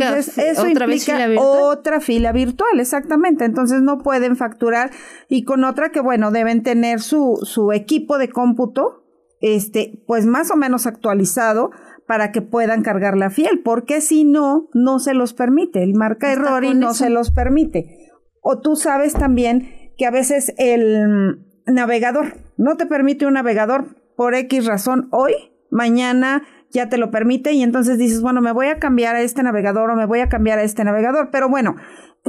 Entonces, 0.09 0.37
eso 0.37 0.67
implica 0.67 1.29
otra 1.39 2.01
fila 2.01 2.33
virtual, 2.33 2.81
exactamente. 2.81 3.45
Entonces 3.45 3.81
no 3.81 3.99
pueden 3.99 4.35
facturar 4.35 4.91
y 5.29 5.43
con 5.43 5.63
otra 5.63 5.91
que, 5.91 6.01
bueno, 6.01 6.31
deben 6.31 6.63
tener 6.63 6.99
su, 6.99 7.39
su 7.43 7.71
equipo 7.71 8.17
de 8.17 8.27
cómputo, 8.27 9.05
este, 9.39 10.03
pues 10.05 10.25
más 10.25 10.51
o 10.51 10.57
menos 10.57 10.85
actualizado 10.85 11.71
para 12.07 12.31
que 12.31 12.41
puedan 12.41 12.81
cargar 12.81 13.17
la 13.17 13.29
fiel, 13.29 13.61
porque 13.63 14.01
si 14.01 14.23
no, 14.23 14.69
no 14.73 14.99
se 14.99 15.13
los 15.13 15.33
permite. 15.33 15.83
El 15.83 15.93
marca 15.93 16.31
error 16.31 16.63
y 16.63 16.73
no 16.73 16.93
se 16.93 17.09
los 17.09 17.31
permite. 17.31 18.09
O 18.41 18.59
tú 18.59 18.75
sabes 18.75 19.13
también 19.13 19.91
que 19.97 20.05
a 20.05 20.11
veces 20.11 20.53
el 20.57 21.43
navegador 21.65 22.37
no 22.55 22.77
te 22.77 22.85
permite 22.85 23.25
un 23.25 23.33
navegador 23.33 23.97
por 24.15 24.35
X 24.35 24.65
razón 24.65 25.09
hoy, 25.11 25.33
mañana 25.69 26.43
ya 26.71 26.89
te 26.89 26.97
lo 26.97 27.11
permite 27.11 27.53
y 27.53 27.63
entonces 27.63 27.97
dices, 27.97 28.21
bueno, 28.21 28.41
me 28.41 28.51
voy 28.51 28.67
a 28.67 28.79
cambiar 28.79 29.15
a 29.15 29.21
este 29.21 29.43
navegador 29.43 29.89
o 29.89 29.95
me 29.95 30.05
voy 30.05 30.19
a 30.19 30.29
cambiar 30.29 30.59
a 30.59 30.63
este 30.63 30.83
navegador, 30.83 31.29
pero 31.31 31.49
bueno, 31.49 31.75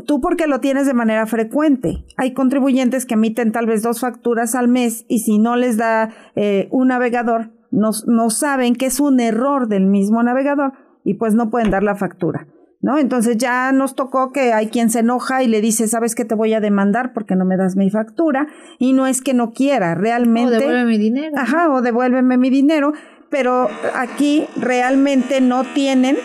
tú 0.06 0.20
porque 0.20 0.46
lo 0.46 0.60
tienes 0.60 0.86
de 0.86 0.94
manera 0.94 1.26
frecuente. 1.26 2.04
Hay 2.16 2.34
contribuyentes 2.34 3.06
que 3.06 3.14
emiten 3.14 3.52
tal 3.52 3.66
vez 3.66 3.82
dos 3.82 4.00
facturas 4.00 4.54
al 4.54 4.68
mes 4.68 5.04
y 5.08 5.20
si 5.20 5.38
no 5.38 5.56
les 5.56 5.76
da 5.76 6.10
eh, 6.36 6.68
un 6.70 6.88
navegador, 6.88 7.52
no, 7.70 7.90
no 8.06 8.30
saben 8.30 8.74
que 8.74 8.86
es 8.86 9.00
un 9.00 9.20
error 9.20 9.68
del 9.68 9.86
mismo 9.86 10.22
navegador 10.22 10.72
y 11.04 11.14
pues 11.14 11.34
no 11.34 11.50
pueden 11.50 11.70
dar 11.70 11.82
la 11.82 11.96
factura. 11.96 12.46
¿No? 12.80 12.96
Entonces 12.96 13.36
ya 13.36 13.72
nos 13.72 13.96
tocó 13.96 14.30
que 14.30 14.52
hay 14.52 14.68
quien 14.68 14.88
se 14.88 15.00
enoja 15.00 15.42
y 15.42 15.48
le 15.48 15.60
dice, 15.60 15.88
sabes 15.88 16.14
que 16.14 16.24
te 16.24 16.36
voy 16.36 16.54
a 16.54 16.60
demandar 16.60 17.12
porque 17.12 17.34
no 17.34 17.44
me 17.44 17.56
das 17.56 17.74
mi 17.74 17.90
factura 17.90 18.46
y 18.78 18.92
no 18.92 19.08
es 19.08 19.20
que 19.20 19.34
no 19.34 19.50
quiera, 19.50 19.96
realmente. 19.96 20.54
O 20.54 20.60
devuélveme 20.60 20.84
mi 20.86 20.98
dinero. 20.98 21.36
Ajá, 21.36 21.70
o 21.70 21.82
devuélveme 21.82 22.38
mi 22.38 22.50
dinero, 22.50 22.92
pero 23.30 23.68
aquí 23.96 24.46
realmente 24.56 25.40
no 25.40 25.64
tienen 25.64 26.18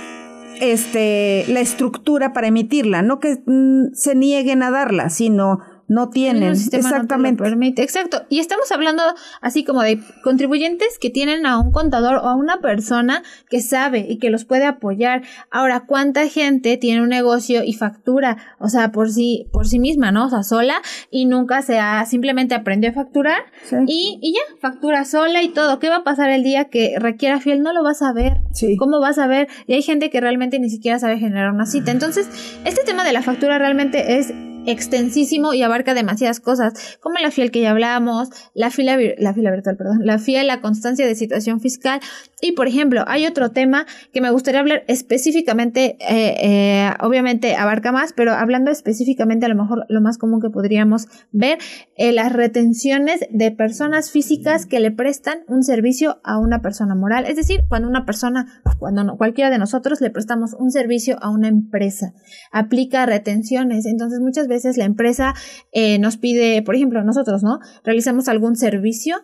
este 0.61 1.45
la 1.47 1.59
estructura 1.59 2.33
para 2.33 2.47
emitirla, 2.47 3.01
no 3.01 3.19
que 3.19 3.41
mm, 3.45 3.93
se 3.93 4.13
nieguen 4.13 4.61
a 4.61 4.69
darla, 4.69 5.09
sino 5.09 5.59
no 5.93 6.09
tienen. 6.09 6.53
Exactamente. 6.53 7.83
Exacto. 7.83 8.23
Y 8.29 8.39
estamos 8.39 8.71
hablando 8.71 9.03
así 9.41 9.63
como 9.63 9.81
de 9.83 9.99
contribuyentes 10.23 10.97
que 10.99 11.09
tienen 11.09 11.45
a 11.45 11.59
un 11.59 11.71
contador 11.71 12.15
o 12.15 12.27
a 12.27 12.35
una 12.35 12.61
persona 12.61 13.21
que 13.49 13.61
sabe 13.61 14.05
y 14.09 14.17
que 14.17 14.31
los 14.31 14.43
puede 14.43 14.65
apoyar. 14.65 15.21
Ahora, 15.51 15.81
¿cuánta 15.85 16.27
gente 16.27 16.77
tiene 16.77 17.01
un 17.01 17.09
negocio 17.09 17.63
y 17.63 17.73
factura? 17.73 18.37
O 18.59 18.69
sea, 18.69 18.91
por 18.91 19.11
sí, 19.11 19.47
por 19.51 19.67
sí 19.67 19.77
misma, 19.77 20.11
¿no? 20.11 20.25
O 20.25 20.29
sea, 20.29 20.43
sola 20.43 20.81
y 21.11 21.25
nunca 21.25 21.61
se 21.61 21.79
ha, 21.79 22.03
simplemente 22.05 22.55
aprendió 22.55 22.89
a 22.89 22.93
facturar 22.93 23.43
y, 23.87 24.17
y 24.21 24.33
ya, 24.33 24.57
factura 24.59 25.05
sola 25.05 25.43
y 25.43 25.49
todo. 25.49 25.79
¿Qué 25.79 25.89
va 25.89 25.97
a 25.97 26.03
pasar 26.03 26.31
el 26.31 26.43
día 26.43 26.65
que 26.65 26.95
requiera 26.97 27.39
fiel? 27.39 27.61
No 27.61 27.71
lo 27.71 27.83
vas 27.83 28.01
a 28.01 28.13
ver. 28.13 28.37
Sí. 28.51 28.77
¿Cómo 28.77 28.99
vas 28.99 29.19
a 29.19 29.27
ver? 29.27 29.47
Y 29.67 29.73
hay 29.73 29.83
gente 29.83 30.09
que 30.09 30.19
realmente 30.19 30.59
ni 30.59 30.69
siquiera 30.69 30.97
sabe 30.97 31.19
generar 31.19 31.51
una 31.51 31.67
cita. 31.67 31.91
Entonces, 31.91 32.27
este 32.65 32.83
tema 32.83 33.03
de 33.03 33.13
la 33.13 33.21
factura 33.21 33.59
realmente 33.59 34.17
es 34.17 34.33
extensísimo 34.65 35.53
y 35.53 35.61
abarca 35.61 35.93
demasiadas 35.93 36.39
cosas, 36.39 36.97
como 37.01 37.17
la 37.19 37.31
fiel 37.31 37.51
que 37.51 37.61
ya 37.61 37.71
hablábamos, 37.71 38.29
la 38.53 38.71
fila, 38.71 38.97
la 39.17 39.33
fila 39.33 39.51
virtual, 39.51 39.77
perdón, 39.77 39.99
la 40.03 40.19
fiel, 40.19 40.47
la 40.47 40.61
constancia 40.61 41.05
de 41.05 41.15
situación 41.15 41.59
fiscal. 41.59 41.99
Y 42.41 42.53
por 42.53 42.67
ejemplo, 42.67 43.03
hay 43.07 43.25
otro 43.25 43.51
tema 43.51 43.85
que 44.11 44.21
me 44.21 44.29
gustaría 44.29 44.59
hablar 44.59 44.83
específicamente, 44.87 45.97
eh, 45.99 46.35
eh, 46.41 46.91
obviamente 46.99 47.55
abarca 47.55 47.91
más, 47.91 48.13
pero 48.13 48.33
hablando 48.33 48.71
específicamente 48.71 49.45
a 49.45 49.49
lo 49.49 49.55
mejor 49.55 49.85
lo 49.89 50.01
más 50.01 50.17
común 50.17 50.41
que 50.41 50.49
podríamos 50.49 51.07
ver, 51.31 51.57
eh, 51.95 52.11
las 52.11 52.33
retenciones 52.33 53.21
de 53.29 53.51
personas 53.51 54.11
físicas 54.11 54.65
que 54.65 54.79
le 54.79 54.91
prestan 54.91 55.39
un 55.47 55.63
servicio 55.63 56.19
a 56.23 56.37
una 56.37 56.61
persona 56.61 56.95
moral. 56.95 57.25
Es 57.25 57.37
decir, 57.37 57.61
cuando 57.69 57.87
una 57.87 58.05
persona, 58.05 58.61
cuando 58.77 59.03
no, 59.03 59.17
cualquiera 59.17 59.49
de 59.49 59.57
nosotros 59.57 60.01
le 60.01 60.09
prestamos 60.09 60.53
un 60.53 60.71
servicio 60.71 61.17
a 61.21 61.29
una 61.29 61.47
empresa, 61.47 62.13
aplica 62.51 63.05
retenciones. 63.05 63.85
Entonces 63.85 64.19
muchas 64.19 64.47
veces 64.47 64.52
veces 64.53 64.77
la 64.77 64.85
empresa 64.85 65.33
eh, 65.71 65.99
nos 65.99 66.17
pide, 66.17 66.61
por 66.61 66.75
ejemplo, 66.75 67.03
nosotros, 67.03 67.43
¿no? 67.43 67.59
Realizamos 67.83 68.27
algún 68.27 68.55
servicio 68.55 69.17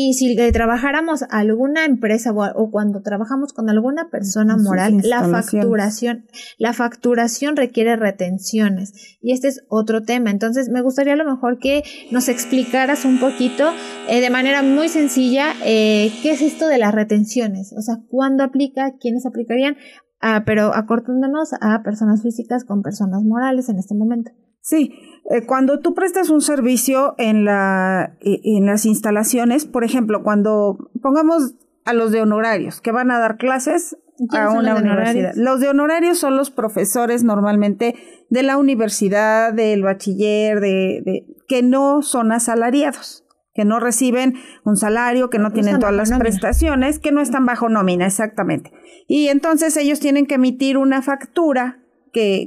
y 0.00 0.14
si 0.14 0.36
le 0.36 0.52
trabajáramos 0.52 1.24
a 1.24 1.38
alguna 1.38 1.84
empresa 1.84 2.32
o, 2.32 2.70
cuando 2.70 3.02
trabajamos 3.02 3.52
con 3.52 3.68
alguna 3.68 4.10
persona 4.10 4.56
moral, 4.56 5.00
la 5.02 5.24
facturación, 5.24 6.26
la 6.56 6.72
facturación 6.72 7.56
requiere 7.56 7.96
retenciones. 7.96 9.18
Y 9.20 9.32
este 9.32 9.48
es 9.48 9.64
otro 9.68 10.02
tema. 10.02 10.30
Entonces, 10.30 10.68
me 10.68 10.82
gustaría 10.82 11.14
a 11.14 11.16
lo 11.16 11.24
mejor 11.24 11.58
que 11.58 11.82
nos 12.12 12.28
explicaras 12.28 13.04
un 13.04 13.18
poquito, 13.18 13.70
eh, 14.08 14.20
de 14.20 14.30
manera 14.30 14.62
muy 14.62 14.88
sencilla, 14.88 15.54
eh, 15.64 16.12
qué 16.22 16.30
es 16.30 16.42
esto 16.42 16.68
de 16.68 16.78
las 16.78 16.94
retenciones. 16.94 17.72
O 17.76 17.80
sea, 17.82 17.96
cuándo 18.08 18.44
aplica, 18.44 18.92
quiénes 19.00 19.26
aplicarían, 19.26 19.76
ah, 20.20 20.44
pero 20.46 20.74
acortándonos 20.76 21.54
a 21.60 21.82
personas 21.82 22.22
físicas 22.22 22.64
con 22.64 22.82
personas 22.82 23.24
morales 23.24 23.68
en 23.68 23.78
este 23.78 23.96
momento. 23.96 24.30
Sí, 24.68 24.92
eh, 25.30 25.46
cuando 25.46 25.80
tú 25.80 25.94
prestas 25.94 26.28
un 26.28 26.42
servicio 26.42 27.14
en, 27.16 27.46
la, 27.46 28.18
en 28.20 28.66
las 28.66 28.84
instalaciones, 28.84 29.64
por 29.64 29.82
ejemplo, 29.82 30.22
cuando 30.22 30.90
pongamos 31.00 31.54
a 31.86 31.94
los 31.94 32.12
de 32.12 32.20
honorarios 32.20 32.82
que 32.82 32.92
van 32.92 33.10
a 33.10 33.18
dar 33.18 33.38
clases 33.38 33.96
a 34.28 34.50
una 34.50 34.74
universidad. 34.74 35.32
Los 35.36 35.60
de 35.60 35.70
honorarios 35.70 36.18
son 36.18 36.36
los 36.36 36.50
profesores 36.50 37.24
normalmente 37.24 37.94
de 38.28 38.42
la 38.42 38.58
universidad, 38.58 39.54
del 39.54 39.84
bachiller, 39.84 40.60
de, 40.60 41.00
de 41.02 41.26
que 41.48 41.62
no 41.62 42.02
son 42.02 42.30
asalariados, 42.30 43.24
que 43.54 43.64
no 43.64 43.80
reciben 43.80 44.34
un 44.66 44.76
salario, 44.76 45.30
que 45.30 45.38
no, 45.38 45.50
tienen 45.50 45.78
todas 45.78 45.94
las 45.94 46.12
prestaciones, 46.12 46.98
que 46.98 47.10
no 47.10 47.22
están 47.22 47.46
bajo 47.46 47.70
nómina, 47.70 48.04
exactamente. 48.04 48.70
Y 49.06 49.28
entonces 49.28 49.78
ellos 49.78 49.98
tienen 49.98 50.26
que 50.26 50.34
emitir 50.34 50.76
una 50.76 51.00
factura 51.00 51.78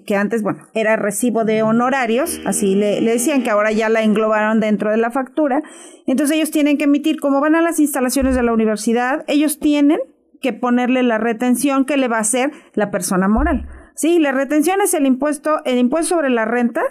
que, 0.05 0.15
antes, 0.15 0.43
bueno, 0.43 0.67
era 0.73 0.95
recibo 0.95 1.45
de 1.45 1.63
honorarios, 1.63 2.41
así 2.45 2.75
le, 2.75 3.01
le, 3.01 3.12
decían 3.12 3.43
que 3.43 3.49
ahora 3.49 3.71
ya 3.71 3.89
la 3.89 4.03
englobaron 4.03 4.60
dentro 4.60 4.91
de 4.91 4.97
la 4.97 5.12
factura. 5.12 5.62
Entonces 6.07 6.36
ellos 6.36 6.51
tienen 6.51 6.77
que 6.77 6.86
emitir, 6.86 7.19
como 7.19 7.39
van 7.39 7.55
a 7.55 7.62
las 7.62 7.79
instalaciones 7.79 8.36
de 8.36 8.43
la 8.43 8.53
universidad, 8.53 9.23
ellos 9.27 9.60
tienen 9.60 9.99
que 10.41 10.53
ponerle 10.53 11.03
la 11.03 11.17
retención 11.17 11.86
que 11.86 11.97
le 11.97 12.07
va 12.07 12.17
a 12.17 12.21
hacer 12.21 12.51
la 12.73 12.91
persona 12.91 13.27
moral. 13.27 13.67
Sí, 13.95 14.19
la 14.19 14.31
retención 14.31 14.81
es 14.81 14.93
el 14.93 15.05
impuesto, 15.05 15.63
el 15.65 15.77
impuesto 15.77 16.15
sobre 16.15 16.29
la 16.29 16.45
renta, 16.45 16.81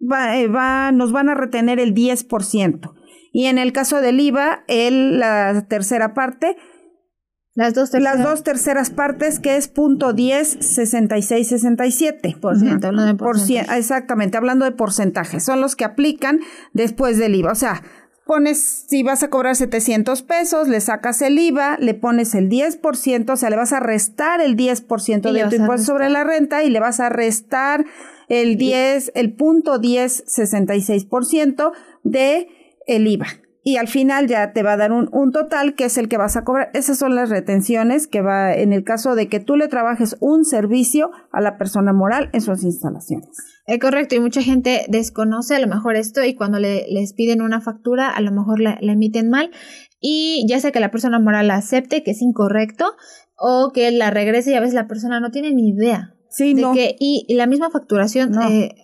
va, 0.00 0.36
eh, 0.36 0.48
va, 0.48 0.92
nos 0.92 1.12
van 1.12 1.28
a 1.28 1.34
retener 1.34 1.80
el 1.80 1.94
10%. 1.94 2.94
Y 3.32 3.46
en 3.46 3.58
el 3.58 3.72
caso 3.72 4.00
del 4.00 4.20
IVA, 4.20 4.64
el, 4.66 5.18
la 5.18 5.66
tercera 5.68 6.14
parte, 6.14 6.56
las 7.54 7.74
dos 7.74 7.90
terceras. 7.90 8.16
Las 8.16 8.24
dos 8.24 8.42
terceras 8.44 8.90
partes, 8.90 9.40
que 9.40 9.56
es 9.56 9.68
punto 9.68 10.12
10, 10.12 10.58
66, 10.60 11.48
67. 11.48 12.36
Por 12.40 12.58
ciento, 12.58 12.86
hablando 12.86 13.12
de 13.12 13.18
porcentaje. 13.18 13.78
exactamente, 13.78 14.36
hablando 14.36 14.64
de 14.64 14.72
porcentajes. 14.72 15.44
Son 15.44 15.60
los 15.60 15.74
que 15.74 15.84
aplican 15.84 16.40
después 16.72 17.18
del 17.18 17.34
IVA. 17.34 17.50
O 17.50 17.56
sea, 17.56 17.82
pones, 18.24 18.86
si 18.88 19.02
vas 19.02 19.24
a 19.24 19.30
cobrar 19.30 19.56
700 19.56 20.22
pesos, 20.22 20.68
le 20.68 20.80
sacas 20.80 21.20
el 21.22 21.38
IVA, 21.38 21.76
le 21.78 21.94
pones 21.94 22.36
el 22.36 22.48
10%, 22.48 23.30
o 23.32 23.36
sea, 23.36 23.50
le 23.50 23.56
vas 23.56 23.72
a 23.72 23.80
restar 23.80 24.40
el 24.40 24.56
10% 24.56 25.32
de 25.32 25.44
tu 25.48 25.56
impuesto 25.56 25.86
sobre 25.86 26.08
la 26.08 26.22
renta 26.22 26.62
y 26.62 26.70
le 26.70 26.78
vas 26.78 27.00
a 27.00 27.08
restar 27.08 27.84
el 28.28 28.56
10, 28.56 29.10
el 29.16 29.32
punto 29.34 29.78
10, 29.78 30.24
66% 30.26 31.72
de 32.04 32.48
el 32.86 33.08
IVA 33.08 33.26
y 33.62 33.76
al 33.76 33.88
final 33.88 34.26
ya 34.26 34.52
te 34.52 34.62
va 34.62 34.72
a 34.72 34.76
dar 34.76 34.92
un, 34.92 35.08
un, 35.12 35.32
total 35.32 35.74
que 35.74 35.84
es 35.84 35.98
el 35.98 36.08
que 36.08 36.16
vas 36.16 36.36
a 36.36 36.44
cobrar. 36.44 36.70
Esas 36.72 36.98
son 36.98 37.14
las 37.14 37.28
retenciones 37.28 38.06
que 38.06 38.22
va 38.22 38.54
en 38.54 38.72
el 38.72 38.84
caso 38.84 39.14
de 39.14 39.28
que 39.28 39.40
tú 39.40 39.56
le 39.56 39.68
trabajes 39.68 40.16
un 40.20 40.44
servicio 40.44 41.10
a 41.30 41.40
la 41.40 41.58
persona 41.58 41.92
moral 41.92 42.30
en 42.32 42.40
sus 42.40 42.64
instalaciones. 42.64 43.28
Es 43.66 43.78
correcto, 43.78 44.14
y 44.14 44.20
mucha 44.20 44.42
gente 44.42 44.86
desconoce 44.88 45.54
a 45.54 45.60
lo 45.60 45.66
mejor 45.66 45.96
esto 45.96 46.24
y 46.24 46.34
cuando 46.34 46.58
le, 46.58 46.86
les 46.88 47.12
piden 47.12 47.42
una 47.42 47.60
factura 47.60 48.08
a 48.08 48.20
lo 48.20 48.32
mejor 48.32 48.60
la, 48.60 48.78
la 48.80 48.92
emiten 48.92 49.28
mal 49.28 49.50
y 50.00 50.46
ya 50.48 50.58
sea 50.58 50.72
que 50.72 50.80
la 50.80 50.90
persona 50.90 51.18
moral 51.18 51.48
la 51.48 51.56
acepte 51.56 52.02
que 52.02 52.12
es 52.12 52.22
incorrecto 52.22 52.94
o 53.36 53.70
que 53.72 53.90
la 53.90 54.10
regrese 54.10 54.52
y 54.52 54.54
a 54.54 54.60
veces 54.60 54.74
la 54.74 54.88
persona 54.88 55.20
no 55.20 55.30
tiene 55.30 55.52
ni 55.52 55.68
idea 55.70 56.14
Sí, 56.30 56.54
de 56.54 56.64
que, 56.72 56.96
y, 57.00 57.26
la 57.34 57.46
misma 57.46 57.70
facturación, 57.70 58.40
eh, 58.42 58.76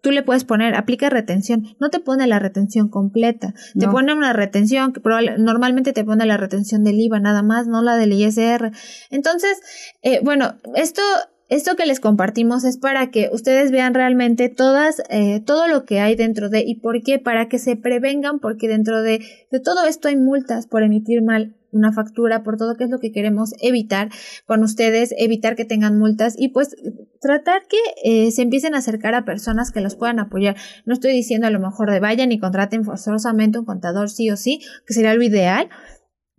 tú 0.00 0.12
le 0.12 0.22
puedes 0.22 0.44
poner, 0.44 0.76
aplica 0.76 1.10
retención, 1.10 1.64
no 1.80 1.90
te 1.90 1.98
pone 1.98 2.28
la 2.28 2.38
retención 2.38 2.88
completa, 2.88 3.54
te 3.78 3.88
pone 3.88 4.14
una 4.14 4.32
retención 4.32 4.92
que 4.92 5.00
normalmente 5.38 5.92
te 5.92 6.04
pone 6.04 6.24
la 6.26 6.36
retención 6.36 6.84
del 6.84 7.00
IVA 7.00 7.18
nada 7.18 7.42
más, 7.42 7.66
no 7.66 7.82
la 7.82 7.96
del 7.96 8.12
ISR. 8.12 8.70
Entonces, 9.10 9.60
eh, 10.02 10.20
bueno, 10.22 10.54
esto 10.76 11.02
esto 11.48 11.76
que 11.76 11.86
les 11.86 12.00
compartimos 12.00 12.64
es 12.64 12.76
para 12.76 13.10
que 13.10 13.30
ustedes 13.32 13.70
vean 13.70 13.94
realmente 13.94 14.48
todas, 14.48 15.02
eh, 15.10 15.40
todo 15.40 15.68
lo 15.68 15.84
que 15.84 16.00
hay 16.00 16.16
dentro 16.16 16.48
de 16.48 16.64
y 16.66 16.80
por 16.80 17.02
qué, 17.02 17.18
para 17.20 17.48
que 17.48 17.58
se 17.58 17.76
prevengan, 17.76 18.40
porque 18.40 18.66
dentro 18.66 19.02
de, 19.02 19.24
de 19.50 19.60
todo 19.60 19.86
esto 19.86 20.08
hay 20.08 20.16
multas 20.16 20.66
por 20.66 20.82
emitir 20.82 21.22
mal 21.22 21.54
una 21.76 21.92
factura, 21.92 22.42
por 22.42 22.56
todo 22.56 22.76
que 22.76 22.84
es 22.84 22.90
lo 22.90 22.98
que 22.98 23.12
queremos 23.12 23.52
evitar 23.60 24.10
con 24.46 24.62
ustedes, 24.62 25.14
evitar 25.18 25.56
que 25.56 25.64
tengan 25.64 25.98
multas 25.98 26.34
y 26.38 26.48
pues 26.48 26.76
tratar 27.20 27.62
que 27.68 27.78
eh, 28.04 28.30
se 28.30 28.42
empiecen 28.42 28.74
a 28.74 28.78
acercar 28.78 29.14
a 29.14 29.24
personas 29.24 29.72
que 29.72 29.80
los 29.80 29.96
puedan 29.96 30.18
apoyar. 30.18 30.56
No 30.84 30.94
estoy 30.94 31.12
diciendo 31.12 31.46
a 31.46 31.50
lo 31.50 31.60
mejor 31.60 31.90
de 31.90 32.00
vayan 32.00 32.32
y 32.32 32.38
contraten 32.38 32.84
forzosamente 32.84 33.58
un 33.58 33.64
contador 33.64 34.10
sí 34.10 34.30
o 34.30 34.36
sí, 34.36 34.60
que 34.86 34.94
sería 34.94 35.14
lo 35.14 35.22
ideal, 35.22 35.68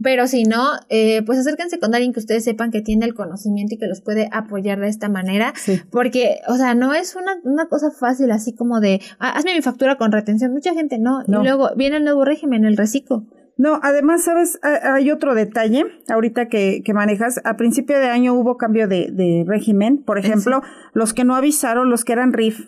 pero 0.02 0.28
si 0.28 0.44
no, 0.44 0.64
eh, 0.90 1.24
pues 1.26 1.40
acérquense 1.40 1.80
con 1.80 1.96
alguien 1.96 2.14
que 2.14 2.20
ustedes 2.20 2.44
sepan 2.44 2.70
que 2.70 2.82
tiene 2.82 3.06
el 3.06 3.16
conocimiento 3.16 3.76
y 3.76 3.78
que 3.80 3.88
los 3.88 4.02
puede 4.02 4.30
apoyar 4.32 4.80
de 4.80 4.90
esta 4.90 5.10
manera. 5.10 5.54
Porque, 5.92 6.40
o 6.48 6.56
sea, 6.56 6.76
no 6.76 6.94
es 6.94 7.16
una, 7.16 7.38
una 7.44 7.68
cosa 7.68 7.90
fácil 7.90 8.32
así 8.32 8.54
como 8.54 8.80
de, 8.80 9.02
ah, 9.20 9.32
hazme 9.32 9.56
mi 9.56 9.62
factura 9.62 9.98
con 9.98 10.12
retención. 10.12 10.54
Mucha 10.54 10.74
gente 10.74 11.00
no. 11.00 11.24
Y 11.28 11.32
luego 11.32 11.72
viene 11.76 11.98
el 11.98 12.04
nuevo 12.04 12.26
régimen, 12.26 12.66
el 12.66 12.78
reciclo. 12.78 13.26
No, 13.58 13.80
además, 13.82 14.24
¿sabes? 14.24 14.60
Hay 14.62 15.10
otro 15.10 15.34
detalle 15.34 15.86
ahorita 16.10 16.48
que, 16.48 16.84
que 16.86 16.94
manejas. 16.94 17.42
A 17.44 17.58
principio 17.58 17.98
de 17.98 18.08
año 18.08 18.34
hubo 18.34 18.58
cambio 18.58 18.88
de, 18.88 19.10
de 19.12 19.44
régimen. 19.48 20.04
Por 20.04 20.20
ejemplo, 20.20 20.62
los 20.94 21.14
que 21.14 21.24
no 21.24 21.36
avisaron, 21.36 21.90
los 21.90 22.06
que 22.06 22.14
eran 22.14 22.34
RIF, 22.34 22.60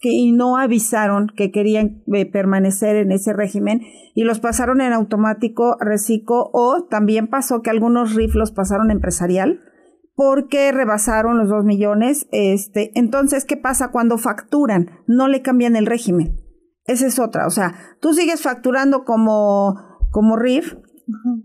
y 0.00 0.32
no 0.32 0.56
avisaron 0.56 1.28
que 1.34 1.50
querían 1.50 2.02
eh, 2.12 2.30
permanecer 2.30 2.96
en 2.96 3.12
ese 3.12 3.32
régimen 3.32 3.80
y 4.14 4.24
los 4.24 4.40
pasaron 4.40 4.80
en 4.80 4.92
automático 4.92 5.76
reciclo 5.80 6.50
o 6.52 6.86
también 6.88 7.28
pasó 7.28 7.62
que 7.62 7.70
algunos 7.70 8.14
RIF 8.14 8.34
los 8.34 8.52
pasaron 8.52 8.90
empresarial 8.90 9.60
porque 10.14 10.72
rebasaron 10.72 11.38
los 11.38 11.48
dos 11.48 11.64
millones. 11.64 12.26
Este, 12.32 12.90
entonces, 12.94 13.44
¿qué 13.44 13.56
pasa 13.56 13.90
cuando 13.90 14.16
facturan? 14.16 15.02
No 15.06 15.28
le 15.28 15.42
cambian 15.42 15.76
el 15.76 15.86
régimen. 15.86 16.40
Esa 16.86 17.06
es 17.06 17.18
otra. 17.18 17.46
O 17.46 17.50
sea, 17.50 17.74
tú 18.00 18.14
sigues 18.14 18.40
facturando 18.40 19.04
como, 19.04 19.95
como 20.16 20.38
RIF 20.38 20.76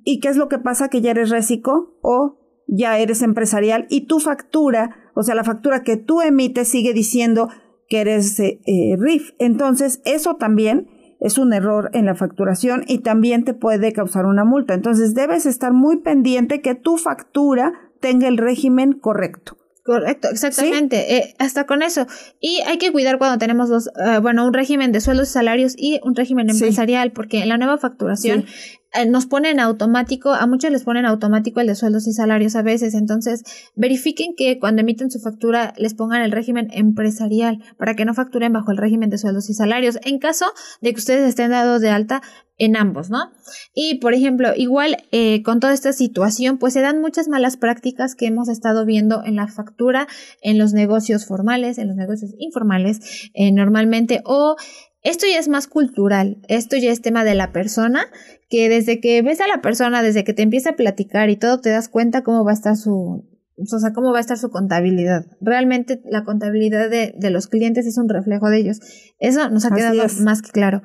y 0.06 0.22
¿qué 0.22 0.30
es 0.30 0.38
lo 0.38 0.48
que 0.48 0.58
pasa? 0.58 0.88
Que 0.88 1.02
ya 1.02 1.12
eres 1.12 1.30
reciclo 1.30 2.00
o 2.02 2.40
ya 2.68 3.00
eres 3.00 3.22
empresarial 3.22 3.86
y 3.90 4.06
tu 4.08 4.22
factura, 4.22 5.12
o 5.14 5.24
sea, 5.24 5.36
la 5.36 5.44
factura 5.44 5.84
que 5.84 5.98
tú 5.98 6.22
emites 6.22 6.70
sigue 6.70 6.94
diciendo 6.94 7.50
que 7.90 8.00
eres 8.00 8.40
eh, 8.40 8.62
eh, 8.66 8.96
RIF. 8.98 9.32
Entonces, 9.40 10.02
eso 10.06 10.38
también 10.38 10.88
es 11.20 11.38
un 11.38 11.52
error 11.52 11.90
en 11.92 12.06
la 12.06 12.16
facturación 12.16 12.86
y 12.88 13.00
también 13.00 13.44
te 13.44 13.54
puede 13.54 13.92
causar 13.92 14.26
una 14.26 14.46
multa. 14.46 14.74
Entonces, 14.74 15.16
debes 15.16 15.46
estar 15.46 15.74
muy 15.74 15.98
pendiente 15.98 16.62
que 16.62 16.74
tu 16.74 16.96
factura 16.96 17.74
tenga 18.00 18.30
el 18.30 18.38
régimen 18.38 18.94
correcto. 18.94 19.58
Correcto, 19.84 20.30
exactamente. 20.30 21.18
Eh, 21.18 21.36
hasta 21.40 21.66
con 21.66 21.82
eso. 21.82 22.06
Y 22.40 22.62
hay 22.68 22.78
que 22.78 22.92
cuidar 22.92 23.18
cuando 23.18 23.38
tenemos 23.38 23.70
dos, 23.70 23.90
bueno, 24.22 24.46
un 24.46 24.54
régimen 24.54 24.92
de 24.92 25.02
sueldos 25.02 25.30
y 25.30 25.32
salarios 25.34 25.74
y 25.78 26.00
un 26.04 26.16
régimen 26.16 26.50
empresarial, 26.50 27.12
porque 27.12 27.42
en 27.42 27.50
la 27.50 27.58
nueva 27.58 27.78
facturación 27.78 28.46
eh, 28.94 29.06
nos 29.06 29.26
ponen 29.26 29.60
automático, 29.60 30.34
a 30.34 30.46
muchos 30.48 30.72
les 30.72 30.84
ponen 30.84 31.06
automático 31.06 31.60
el 31.60 31.68
de 31.68 31.76
sueldos 31.76 32.08
y 32.08 32.14
salarios 32.14 32.56
a 32.56 32.62
veces, 32.62 32.94
entonces 32.94 33.44
verifiquen 33.76 34.36
que 34.36 34.60
cuando 34.60 34.82
emiten 34.82 35.12
su 35.12 35.20
factura 35.20 35.74
les 35.78 35.94
pongan 35.94 36.22
el 36.22 36.32
régimen 36.32 36.68
empresarial 36.72 37.64
para 37.78 37.96
que 37.96 38.06
no 38.06 38.14
facturen 38.14 38.54
bajo 38.54 38.72
el 38.72 38.78
régimen 38.78 39.10
de 39.10 39.18
sueldos 39.18 39.50
y 39.50 39.54
salarios 39.54 39.98
en 40.04 40.20
caso 40.20 40.46
de 40.82 40.94
que 40.94 41.00
ustedes 41.00 41.28
estén 41.28 41.52
dados 41.52 41.82
de 41.82 41.90
alta 41.90 42.22
en 42.62 42.78
ambos, 42.78 43.10
¿no? 43.10 43.32
Y 43.74 43.96
por 43.96 44.14
ejemplo, 44.14 44.50
igual 44.56 44.98
eh, 45.12 45.42
con 45.42 45.60
toda 45.60 45.74
esta 45.74 45.94
situación, 45.94 46.60
pues 46.60 46.74
se 46.74 46.82
dan 46.82 47.02
muchas 47.02 47.28
malas 47.28 47.58
prácticas 47.58 48.14
que 48.14 48.28
hemos 48.28 48.50
estado 48.50 48.86
viendo 48.86 49.24
en 49.26 49.36
la 49.36 49.48
factura, 49.48 50.08
en 50.44 50.60
los 50.60 50.72
negocios 50.72 51.26
formales, 51.26 51.80
en 51.80 51.88
los 51.88 51.98
negocios 51.98 52.36
informales, 52.38 53.32
eh, 53.34 53.52
normalmente, 53.52 54.22
o 54.26 54.58
esto 55.04 55.26
ya 55.28 55.40
es 55.40 55.48
más 55.48 55.68
cultural, 55.68 56.38
esto 56.48 56.78
ya 56.78 56.92
es 56.92 57.02
tema 57.02 57.24
de 57.24 57.36
la 57.36 57.52
persona, 57.52 58.06
que 58.50 58.70
desde 58.70 59.00
que 59.00 59.22
ves 59.22 59.42
a 59.42 59.48
la 59.48 59.62
persona, 59.62 60.04
desde 60.04 60.24
que 60.24 60.34
te 60.34 60.44
empieza 60.44 60.72
a 60.72 60.76
platicar 60.76 61.30
y 61.30 61.38
todo, 61.38 61.60
te 61.60 61.70
das 61.70 61.90
cuenta 61.90 62.24
cómo 62.24 62.44
va 62.44 62.52
a 62.52 62.56
estar 62.56 62.76
su, 62.76 63.26
o 63.58 63.80
sea, 63.80 63.94
cómo 63.94 64.12
va 64.12 64.18
a 64.18 64.22
estar 64.22 64.38
su 64.38 64.50
contabilidad. 64.50 65.26
Realmente 65.40 66.02
la 66.06 66.24
contabilidad 66.24 66.90
de, 66.90 67.14
de 67.18 67.30
los 67.30 67.48
clientes 67.48 67.86
es 67.86 67.98
un 67.98 68.10
reflejo 68.10 68.50
de 68.50 68.58
ellos. 68.58 68.80
Eso 69.20 69.50
nos 69.50 69.66
ha 69.66 69.76
quedado 69.76 70.04
más 70.22 70.42
que 70.42 70.52
claro. 70.52 70.82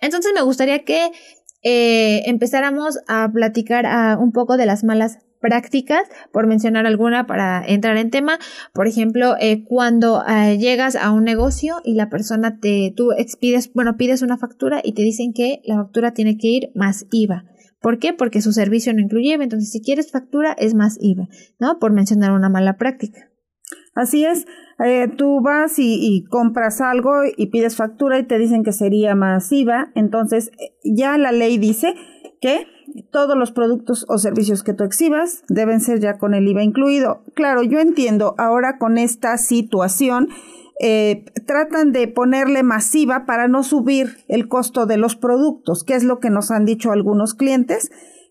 Entonces 0.00 0.32
me 0.34 0.42
gustaría 0.42 0.84
que 0.84 1.10
eh, 1.62 2.22
empezáramos 2.26 2.98
a 3.06 3.30
platicar 3.32 3.86
a, 3.86 4.16
un 4.18 4.32
poco 4.32 4.56
de 4.56 4.66
las 4.66 4.82
malas 4.84 5.18
prácticas, 5.40 6.02
por 6.32 6.46
mencionar 6.46 6.86
alguna 6.86 7.26
para 7.26 7.64
entrar 7.66 7.96
en 7.96 8.10
tema. 8.10 8.38
Por 8.72 8.86
ejemplo, 8.86 9.34
eh, 9.40 9.64
cuando 9.64 10.22
eh, 10.26 10.58
llegas 10.58 10.96
a 10.96 11.10
un 11.12 11.24
negocio 11.24 11.76
y 11.84 11.94
la 11.94 12.08
persona 12.08 12.58
te, 12.60 12.92
tú 12.96 13.12
expides, 13.12 13.72
bueno, 13.72 13.96
pides 13.96 14.22
una 14.22 14.38
factura 14.38 14.80
y 14.84 14.92
te 14.92 15.02
dicen 15.02 15.32
que 15.32 15.62
la 15.64 15.76
factura 15.76 16.12
tiene 16.12 16.36
que 16.36 16.48
ir 16.48 16.70
más 16.74 17.06
IVA. 17.10 17.44
¿Por 17.80 17.98
qué? 17.98 18.12
Porque 18.12 18.42
su 18.42 18.52
servicio 18.52 18.92
no 18.92 19.00
incluye 19.00 19.34
IVA. 19.34 19.44
Entonces, 19.44 19.70
si 19.72 19.80
quieres 19.80 20.10
factura, 20.10 20.52
es 20.52 20.74
más 20.74 20.98
IVA, 21.00 21.28
¿no? 21.58 21.78
Por 21.78 21.92
mencionar 21.92 22.32
una 22.32 22.48
mala 22.48 22.76
práctica. 22.76 23.30
Así 23.94 24.24
es, 24.24 24.46
eh, 24.84 25.08
tú 25.16 25.40
vas 25.42 25.78
y, 25.78 26.24
compras 26.30 26.80
algo 26.80 27.22
y 27.36 27.46
pides 27.46 27.76
factura 27.76 28.18
y 28.18 28.24
te 28.24 28.38
dicen 28.38 28.62
que 28.62 28.72
sería 28.72 29.14
masiva, 29.14 29.90
entonces 29.94 30.50
eh, 30.58 30.74
ya 30.84 31.18
la 31.18 31.32
ley 31.32 31.58
dice 31.58 31.94
que 32.40 32.66
todos 33.10 33.36
los 33.36 33.52
productos 33.52 34.04
o 34.08 34.18
servicios 34.18 34.62
que 34.62 34.74
tú 34.74 34.84
exhibas 34.84 35.42
deben 35.48 35.80
ser 35.80 36.00
ya 36.00 36.18
con 36.18 36.34
el 36.34 36.48
IVA 36.48 36.62
incluido. 36.62 37.22
Claro, 37.34 37.62
yo 37.62 37.78
entiendo, 37.80 38.34
ahora 38.38 38.78
con 38.78 38.98
esta 38.98 39.36
situación 39.38 40.28
eh, 40.80 41.24
tratan 41.46 41.92
de 41.92 42.08
ponerle 42.08 42.62
masiva 42.62 43.26
para 43.26 43.48
no 43.48 43.62
subir 43.62 44.16
el 44.28 44.48
costo 44.48 44.86
de 44.86 44.96
los 44.96 45.16
productos, 45.16 45.84
que 45.84 45.94
es 45.94 46.04
lo 46.04 46.20
que 46.20 46.30
nos 46.30 46.50
han 46.50 46.64
dicho 46.64 46.92
algunos 46.92 47.34
clientes, 47.34 47.90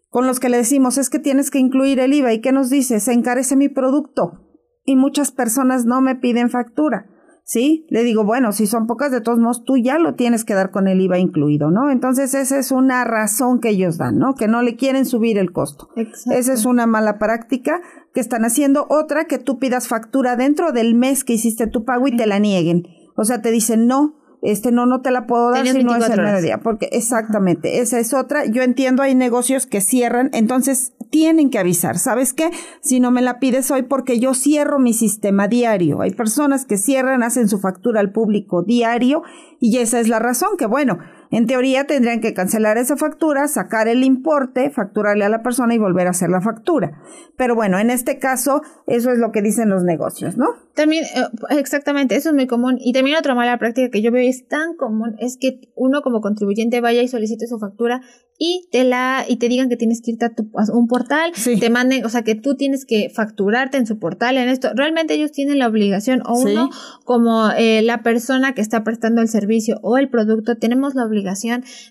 con 0.10 0.26
los 0.26 0.40
que 0.40 0.50
le 0.50 0.58
decimos 0.58 0.98
es 0.98 1.10
que 1.10 1.20
tienes 1.20 1.52
que 1.52 1.60
incluir 1.60 2.00
el 2.00 2.14
IVA 2.14 2.34
y 2.34 2.42
¿qué 2.42 2.52
nos 2.52 2.70
dice? 2.70 3.00
Se 3.00 3.14
encarece 3.14 3.56
mi 3.56 3.70
producto 3.70 4.40
y 4.84 4.96
muchas 4.96 5.32
personas 5.32 5.86
no 5.86 6.02
me 6.02 6.16
piden 6.16 6.50
factura. 6.50 7.06
¿Sí? 7.52 7.88
Le 7.90 8.04
digo, 8.04 8.24
bueno, 8.24 8.52
si 8.52 8.68
son 8.68 8.86
pocas, 8.86 9.12
de 9.12 9.22
todos 9.22 9.40
modos, 9.40 9.64
tú 9.64 9.76
ya 9.76 9.98
lo 9.98 10.14
tienes 10.14 10.46
que 10.46 10.54
dar 10.54 10.70
con 10.70 10.88
el 10.88 11.02
IVA 11.02 11.18
incluido, 11.18 11.72
¿no? 11.72 11.90
Entonces, 11.90 12.36
esa 12.36 12.60
es 12.60 12.72
una 12.72 13.04
razón 13.06 13.60
que 13.60 13.70
ellos 13.70 13.98
dan, 13.98 14.20
¿no? 14.20 14.36
Que 14.36 14.48
no 14.48 14.62
le 14.62 14.76
quieren 14.76 15.04
subir 15.04 15.40
el 15.40 15.52
costo. 15.52 15.90
Esa 15.96 16.54
es 16.54 16.66
una 16.66 16.86
mala 16.86 17.18
práctica 17.18 17.82
que 18.14 18.20
están 18.20 18.46
haciendo. 18.46 18.86
Otra, 18.92 19.26
que 19.26 19.40
tú 19.40 19.58
pidas 19.58 19.88
factura 19.88 20.36
dentro 20.36 20.74
del 20.74 20.94
mes 20.94 21.24
que 21.24 21.34
hiciste 21.34 21.66
tu 21.66 21.86
pago 21.86 22.08
y 22.08 22.16
te 22.16 22.28
la 22.28 22.38
nieguen. 22.38 22.84
O 23.16 23.24
sea, 23.24 23.42
te 23.42 23.50
dicen, 23.50 23.88
no, 23.88 24.14
este 24.44 24.72
no, 24.72 24.86
no 24.86 25.02
te 25.02 25.10
la 25.10 25.26
puedo 25.26 25.50
dar 25.50 25.66
si 25.66 25.84
no 25.84 25.96
es 25.96 26.08
el 26.08 26.22
mediodía, 26.22 26.60
porque 26.60 26.90
exactamente, 26.92 27.80
esa 27.80 27.98
es 27.98 28.14
otra. 28.14 28.46
Yo 28.46 28.62
entiendo, 28.62 29.02
hay 29.02 29.16
negocios 29.16 29.66
que 29.66 29.82
cierran, 29.82 30.30
entonces 30.34 30.94
tienen 31.10 31.50
que 31.50 31.60
avisar. 31.60 31.98
¿Sabes 31.98 32.34
qué? 32.34 32.52
Si 32.82 33.00
no 33.00 33.12
me 33.12 33.22
la 33.22 33.40
pides 33.40 33.72
hoy 33.72 33.84
porque 33.84 34.20
yo 34.20 34.34
cierro 34.34 34.80
mi 34.80 34.94
sistema 34.94 35.48
diario. 35.48 36.02
Hay 36.02 36.12
personas 36.12 36.66
que 36.66 36.78
cierran, 36.78 37.24
hacen 37.24 37.50
su 37.50 37.60
factura 37.60 38.00
al 38.00 38.12
público 38.12 38.64
diario 38.64 39.24
y 39.60 39.78
esa 39.78 40.00
es 40.00 40.08
la 40.08 40.20
razón 40.20 40.58
que, 40.58 40.66
bueno, 40.66 41.00
en 41.32 41.46
teoría 41.46 41.86
tendrían 41.86 42.22
que 42.22 42.34
cancelar 42.34 42.78
esa 42.78 42.98
factura, 42.98 43.48
sacar 43.48 43.88
el 43.88 44.04
importe, 44.04 44.70
facturarle 44.72 45.26
a 45.26 45.30
la 45.30 45.44
persona 45.44 45.76
y 45.76 45.78
volver 45.78 46.08
a 46.08 46.12
hacer 46.12 46.30
la 46.30 46.42
factura. 46.42 47.02
Pero 47.38 47.56
bueno, 47.56 47.78
en 47.80 47.92
este 47.92 48.18
caso, 48.18 48.62
eso 48.88 49.12
es 49.12 49.20
lo 49.20 49.32
que 49.32 49.42
dicen 49.42 49.70
los 49.70 49.84
negocios, 49.84 50.38
¿no? 50.38 50.48
También, 50.74 51.04
eh, 51.04 51.58
exactamente, 51.58 52.16
eso 52.16 52.30
es 52.30 52.36
muy 52.36 52.48
común. 52.48 52.78
Y 52.80 52.94
también 52.94 53.18
otra 53.18 53.36
mala 53.36 53.58
práctica 53.60 53.90
que 53.90 54.02
yo 54.02 54.12
veo 54.12 54.28
es 54.28 54.48
tan 54.48 54.76
común 54.76 55.16
es 55.20 55.38
que 55.38 55.70
uno 55.76 56.02
como 56.02 56.22
contribuyente 56.22 56.82
vaya 56.82 57.02
y 57.02 57.08
solicite 57.08 57.48
su 57.48 57.60
factura 57.60 58.02
y 58.42 58.70
te 58.72 58.86
la 58.86 59.26
y 59.28 59.36
te 59.36 59.50
digan 59.50 59.68
que 59.68 59.76
tienes 59.76 60.02
que 60.02 60.12
irte 60.12 60.26
a, 60.26 60.34
tu, 60.34 60.50
un 60.74 60.88
portal, 60.88 61.34
te 61.34 61.70
manden, 61.70 62.06
o 62.06 62.10
sea, 62.10 62.24
que 62.24 62.36
tú 62.36 62.56
tienes 62.56 62.86
que 62.86 63.10
facturarte 63.14 63.78
en 63.78 63.86
su 63.86 64.00
portal 64.00 64.38
en 64.38 64.48
esto. 64.48 64.70
Realmente 64.74 65.14
ellos 65.14 65.34
tienen 65.34 65.60
la 65.60 65.68
obligación 65.68 66.22
o 66.26 66.40
uno 66.40 66.70
como 67.04 67.50
eh, 67.52 67.82
la 67.82 68.02
persona 68.02 68.54
que 68.54 68.62
está 68.62 68.86
prestando 68.86 69.22
el 69.22 69.28
servicio 69.28 69.80
o 69.82 69.98
el 69.98 70.10
producto 70.10 70.56
tenemos 70.56 70.96
la 70.96 71.06
obligación 71.06 71.19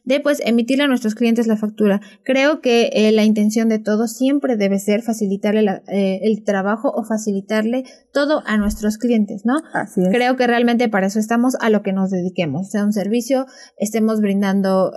de 0.04 0.20
pues 0.20 0.40
emitirle 0.44 0.84
a 0.84 0.88
nuestros 0.88 1.14
clientes 1.14 1.46
la 1.46 1.56
factura. 1.56 2.00
Creo 2.24 2.60
que 2.60 2.90
eh, 2.92 3.12
la 3.12 3.24
intención 3.24 3.68
de 3.68 3.78
todos 3.78 4.12
siempre 4.12 4.56
debe 4.56 4.78
ser 4.78 5.02
facilitarle 5.02 5.82
eh, 5.88 6.20
el 6.22 6.44
trabajo 6.44 6.90
o 6.94 7.04
facilitarle 7.04 7.84
todo 8.12 8.42
a 8.46 8.56
nuestros 8.56 8.98
clientes, 8.98 9.42
¿no? 9.44 9.60
Así 9.72 10.00
es. 10.00 10.08
Creo 10.10 10.36
que 10.36 10.46
realmente 10.46 10.88
para 10.88 11.06
eso 11.06 11.18
estamos 11.18 11.54
a 11.60 11.70
lo 11.70 11.82
que 11.82 11.92
nos 11.92 12.10
dediquemos, 12.10 12.70
sea 12.70 12.84
un 12.84 12.92
servicio, 12.92 13.46
estemos 13.76 14.20
brindando 14.20 14.92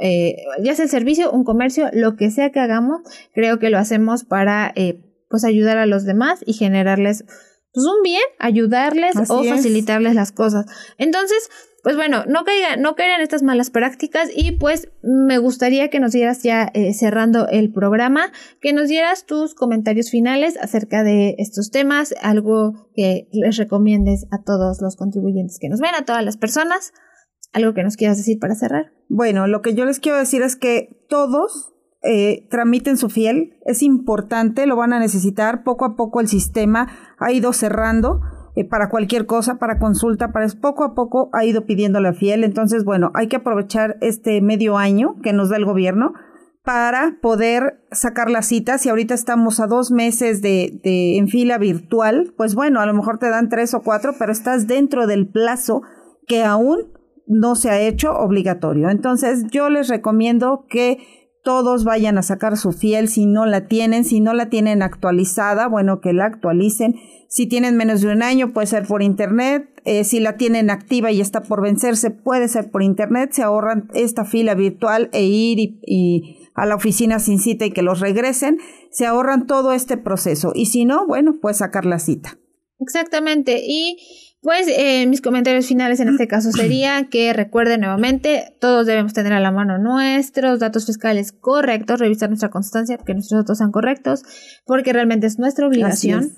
ya 0.64 0.76
sea 0.76 0.86
el 0.86 0.90
servicio, 0.90 1.32
comercio, 1.44 1.90
lo 1.94 2.16
que 2.16 2.32
sea 2.32 2.52
que 2.52 2.60
hagamos, 2.60 3.02
creo 3.34 3.60
que 3.60 3.70
lo 3.70 3.78
hacemos 3.78 4.24
para 4.24 4.72
eh, 4.76 5.02
pues 5.30 5.44
ayudar 5.44 5.78
a 5.78 5.86
los 5.86 6.06
demás 6.06 6.40
y 6.46 6.54
generarles 6.54 7.26
pues 7.74 7.86
un 7.86 8.04
bien, 8.04 8.24
ayudarles 8.40 9.16
o 9.30 9.44
facilitarles 9.44 10.16
las 10.16 10.32
cosas. 10.32 10.66
Entonces, 10.98 11.50
pues 11.84 11.96
bueno, 11.96 12.26
no 12.28 12.44
caigan, 12.44 12.82
no 12.82 12.96
caigan 12.96 13.22
estas 13.22 13.44
malas 13.44 13.72
prácticas 13.72 14.30
y 14.36 14.52
pues 14.52 14.90
me 15.02 15.38
gustaría 15.40 15.90
que 15.90 16.00
nos 16.00 16.12
dieras 16.12 16.44
ya 16.44 16.70
eh, 16.74 16.94
cerrando 16.94 17.48
el 17.48 17.72
programa, 17.72 18.32
que 18.60 18.74
nos 18.74 18.88
dieras 18.88 19.26
tus 19.26 19.56
comentarios 19.56 20.10
finales 20.12 20.58
acerca 20.58 21.04
de 21.04 21.36
estos 21.40 21.72
temas, 21.72 22.14
algo 22.22 22.90
que 22.94 23.28
les 23.32 23.58
recomiendes 23.58 24.26
a 24.32 24.44
todos 24.44 24.80
los 24.82 24.96
contribuyentes 24.96 25.58
que 25.60 25.70
nos 25.70 25.80
ven, 25.80 25.96
a 25.96 26.06
todas 26.06 26.24
las 26.24 26.38
personas. 26.38 26.94
¿Algo 27.54 27.74
que 27.74 27.84
nos 27.84 27.98
quieras 27.98 28.18
decir 28.18 28.40
para 28.40 28.56
cerrar? 28.56 28.94
Bueno, 29.10 29.46
lo 29.46 29.62
que 29.62 29.74
yo 29.74 29.84
les 29.84 30.00
quiero 30.00 30.18
decir 30.18 30.42
es 30.42 30.56
que 30.56 31.06
todos 31.10 31.74
eh, 32.04 32.48
tramiten 32.50 32.98
su 32.98 33.10
fiel, 33.10 33.54
es 33.66 33.84
importante, 33.84 34.66
lo 34.66 34.76
van 34.76 34.94
a 34.94 35.00
necesitar. 35.00 35.64
Poco 35.64 35.86
a 35.86 35.96
poco 35.96 36.20
el 36.20 36.28
sistema 36.28 36.88
ha 37.20 37.32
ido 37.32 37.54
cerrando 37.54 38.22
eh, 38.56 38.66
para 38.66 38.90
cualquier 38.90 39.26
cosa, 39.26 39.60
para 39.60 39.80
consulta, 39.80 40.32
para 40.32 40.48
poco 40.60 40.84
a 40.84 40.96
poco 40.96 41.30
ha 41.34 41.46
ido 41.46 41.66
pidiendo 41.66 42.00
la 42.00 42.14
fiel. 42.14 42.44
Entonces, 42.44 42.84
bueno, 42.84 43.12
hay 43.14 43.28
que 43.28 43.38
aprovechar 43.38 43.98
este 44.02 44.42
medio 44.42 44.78
año 44.78 45.16
que 45.22 45.32
nos 45.32 45.50
da 45.50 45.58
el 45.58 45.66
gobierno 45.66 46.14
para 46.64 47.18
poder 47.22 47.84
sacar 47.92 48.32
las 48.32 48.48
citas. 48.48 48.86
Y 48.86 48.90
ahorita 48.90 49.14
estamos 49.14 49.60
a 49.60 49.68
dos 49.68 49.92
meses 49.92 50.42
de, 50.42 50.80
de 50.84 51.18
en 51.18 51.28
fila 51.28 51.60
virtual, 51.60 52.34
pues 52.36 52.56
bueno, 52.56 52.80
a 52.80 52.86
lo 52.86 52.94
mejor 52.94 53.20
te 53.20 53.30
dan 53.30 53.50
tres 53.50 53.74
o 53.74 53.82
cuatro, 53.82 54.14
pero 54.18 54.32
estás 54.32 54.66
dentro 54.68 55.06
del 55.06 55.28
plazo 55.28 55.84
que 56.28 56.44
aún 56.44 56.94
no 57.28 57.56
se 57.56 57.70
ha 57.70 57.80
hecho 57.80 58.14
obligatorio. 58.14 58.90
Entonces 58.90 59.46
yo 59.50 59.70
les 59.70 59.88
recomiendo 59.88 60.66
que 60.68 60.98
todos 61.44 61.84
vayan 61.84 62.18
a 62.18 62.22
sacar 62.22 62.58
su 62.58 62.72
fiel 62.72 63.08
si 63.08 63.26
no 63.26 63.46
la 63.46 63.68
tienen, 63.68 64.06
si 64.06 64.20
no 64.20 64.34
la 64.34 64.50
tienen 64.50 64.84
actualizada, 64.84 65.68
bueno, 65.68 66.00
que 66.02 66.14
la 66.14 66.26
actualicen. 66.26 66.96
Si 67.28 67.48
tienen 67.48 67.78
menos 67.78 68.02
de 68.02 68.12
un 68.12 68.24
año, 68.24 68.54
puede 68.54 68.68
ser 68.68 68.86
por 68.86 69.02
internet. 69.02 69.68
Eh, 69.86 70.04
si 70.04 70.20
la 70.20 70.38
tienen 70.38 70.70
activa 70.70 71.12
y 71.12 71.22
está 71.22 71.44
por 71.44 71.62
vencerse, 71.62 72.12
puede 72.12 72.48
ser 72.48 72.70
por 72.70 72.84
internet. 72.84 73.32
Se 73.32 73.42
ahorran 73.42 73.90
esta 73.94 74.26
fila 74.26 74.54
virtual 74.54 75.10
e 75.14 75.24
ir 75.24 75.60
y, 75.60 75.80
y 75.86 76.50
a 76.54 76.66
la 76.66 76.76
oficina 76.76 77.20
sin 77.20 77.40
cita 77.40 77.66
y 77.66 77.72
que 77.72 77.82
los 77.82 78.00
regresen. 78.00 78.60
Se 78.92 79.06
ahorran 79.06 79.48
todo 79.48 79.74
este 79.74 79.98
proceso. 79.98 80.52
Y 80.54 80.68
si 80.68 80.86
no, 80.86 81.08
bueno, 81.08 81.36
pues 81.42 81.58
sacar 81.58 81.86
la 81.86 82.00
cita. 82.00 82.38
Exactamente. 82.80 83.64
Y 83.66 83.98
pues 84.42 84.68
eh, 84.68 85.06
mis 85.06 85.22
comentarios 85.22 85.68
finales 85.68 86.00
en 86.00 86.10
este 86.10 86.28
caso 86.28 86.52
sería 86.52 87.08
que 87.10 87.32
recuerden 87.32 87.82
nuevamente, 87.82 88.56
todos 88.60 88.88
debemos 88.88 89.14
tener 89.14 89.34
a 89.34 89.40
la 89.40 89.52
mano 89.52 89.78
nuestros 89.78 90.60
datos 90.60 90.88
fiscales 90.88 91.32
correctos, 91.32 92.00
revisar 92.00 92.30
nuestra 92.30 92.50
constancia, 92.50 92.98
que 92.98 93.14
nuestros 93.14 93.42
datos 93.42 93.60
sean 93.60 93.72
correctos, 93.72 94.24
porque 94.66 94.94
realmente 94.94 95.28
es 95.28 95.38
nuestra 95.38 95.68
obligación. 95.68 96.32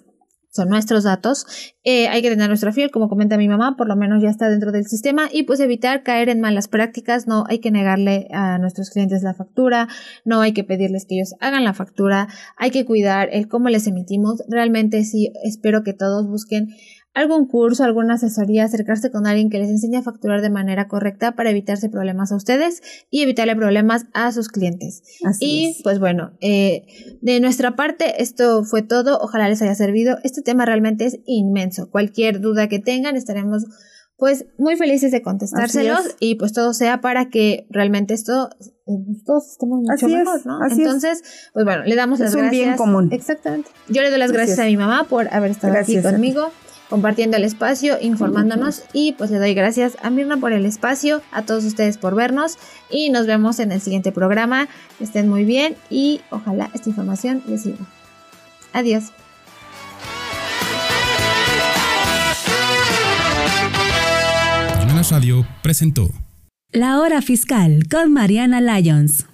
Son 0.55 0.69
nuestros 0.69 1.03
datos. 1.03 1.47
Eh, 1.83 2.07
hay 2.09 2.21
que 2.21 2.29
tener 2.29 2.47
nuestra 2.47 2.71
fiel, 2.71 2.91
como 2.91 3.09
comenta 3.09 3.37
mi 3.37 3.47
mamá, 3.47 3.75
por 3.75 3.87
lo 3.87 3.95
menos 3.95 4.21
ya 4.21 4.29
está 4.29 4.49
dentro 4.49 4.71
del 4.71 4.85
sistema 4.85 5.27
y 5.31 5.43
pues 5.43 5.59
evitar 5.59 6.03
caer 6.03 6.29
en 6.29 6.41
malas 6.41 6.67
prácticas. 6.67 7.25
No 7.25 7.45
hay 7.49 7.57
que 7.57 7.71
negarle 7.71 8.27
a 8.31 8.59
nuestros 8.59 8.91
clientes 8.91 9.23
la 9.23 9.33
factura, 9.33 9.87
no 10.25 10.41
hay 10.41 10.53
que 10.53 10.63
pedirles 10.63 11.07
que 11.07 11.15
ellos 11.15 11.33
hagan 11.39 11.63
la 11.63 11.73
factura, 11.73 12.27
hay 12.55 12.69
que 12.69 12.85
cuidar 12.85 13.29
el 13.31 13.47
cómo 13.47 13.69
les 13.69 13.87
emitimos. 13.87 14.43
Realmente 14.47 15.03
sí, 15.05 15.33
espero 15.43 15.83
que 15.83 15.93
todos 15.93 16.27
busquen 16.27 16.67
algún 17.13 17.45
curso, 17.45 17.83
alguna 17.83 18.15
asesoría, 18.15 18.63
acercarse 18.63 19.11
con 19.11 19.27
alguien 19.27 19.49
que 19.49 19.59
les 19.59 19.69
enseñe 19.69 19.97
a 19.97 20.01
facturar 20.03 20.41
de 20.41 20.49
manera 20.49 20.87
correcta 20.87 21.33
para 21.33 21.51
evitarse 21.51 21.89
problemas 21.89 22.31
a 22.31 22.35
ustedes 22.35 22.81
y 23.09 23.21
evitarle 23.21 23.55
problemas 23.55 24.05
a 24.13 24.31
sus 24.31 24.49
clientes. 24.49 25.03
Así 25.23 25.45
y 25.45 25.65
es. 25.71 25.81
pues 25.83 25.99
bueno, 25.99 26.31
eh, 26.41 26.85
de 27.21 27.39
nuestra 27.39 27.75
parte 27.75 28.21
esto 28.23 28.63
fue 28.63 28.81
todo, 28.81 29.19
ojalá 29.21 29.47
les 29.47 29.61
haya 29.61 29.75
servido. 29.75 30.17
Este 30.23 30.41
tema 30.41 30.65
realmente 30.65 31.05
es 31.05 31.19
inmenso. 31.25 31.89
Cualquier 31.89 32.39
duda 32.41 32.67
que 32.67 32.79
tengan 32.79 33.15
estaremos 33.15 33.65
pues 34.17 34.45
muy 34.57 34.75
felices 34.75 35.11
de 35.11 35.21
contestárselos 35.21 36.15
y 36.19 36.35
pues 36.35 36.53
todo 36.53 36.73
sea 36.73 37.01
para 37.01 37.29
que 37.29 37.67
realmente 37.69 38.13
esto 38.13 38.49
eh, 38.87 38.91
todos 39.25 39.51
estemos 39.51 39.79
mucho 39.79 40.05
Así 40.05 40.15
mejor, 40.15 40.45
¿no? 40.45 40.59
así 40.63 40.73
es. 40.73 40.79
Entonces, 40.79 41.23
pues 41.51 41.65
bueno, 41.65 41.83
le 41.83 41.95
damos 41.95 42.19
Es 42.19 42.25
las 42.25 42.35
un 42.35 42.41
gracias. 42.41 42.65
bien 42.65 42.77
común. 42.77 43.09
Exactamente. 43.11 43.69
Yo 43.89 44.01
le 44.01 44.09
doy 44.11 44.19
las 44.19 44.31
gracias 44.31 44.59
a 44.59 44.65
mi 44.65 44.77
mamá 44.77 45.05
por 45.09 45.33
haber 45.33 45.51
estado 45.51 45.73
Gracias 45.73 46.05
aquí 46.05 46.13
conmigo 46.13 46.51
compartiendo 46.93 47.37
el 47.37 47.43
espacio, 47.43 47.97
informándonos 47.99 48.83
y 48.93 49.13
pues 49.13 49.31
le 49.31 49.39
doy 49.39 49.55
gracias 49.55 49.97
a 50.03 50.11
Mirna 50.11 50.37
por 50.37 50.53
el 50.53 50.63
espacio, 50.63 51.23
a 51.31 51.41
todos 51.41 51.65
ustedes 51.65 51.97
por 51.97 52.13
vernos 52.13 52.59
y 52.87 53.09
nos 53.09 53.25
vemos 53.25 53.57
en 53.57 53.71
el 53.71 53.81
siguiente 53.81 54.11
programa. 54.11 54.67
Que 54.99 55.05
estén 55.05 55.27
muy 55.27 55.43
bien 55.43 55.75
y 55.89 56.21
ojalá 56.29 56.69
esta 56.71 56.89
información 56.89 57.41
les 57.47 57.63
sirva. 57.63 57.83
Adiós. 58.73 59.05
Radio 65.09 65.47
presentó 65.63 66.11
La 66.71 66.99
hora 66.99 67.23
fiscal 67.23 67.85
con 67.89 68.13
Mariana 68.13 68.61
Lyons. 68.61 69.25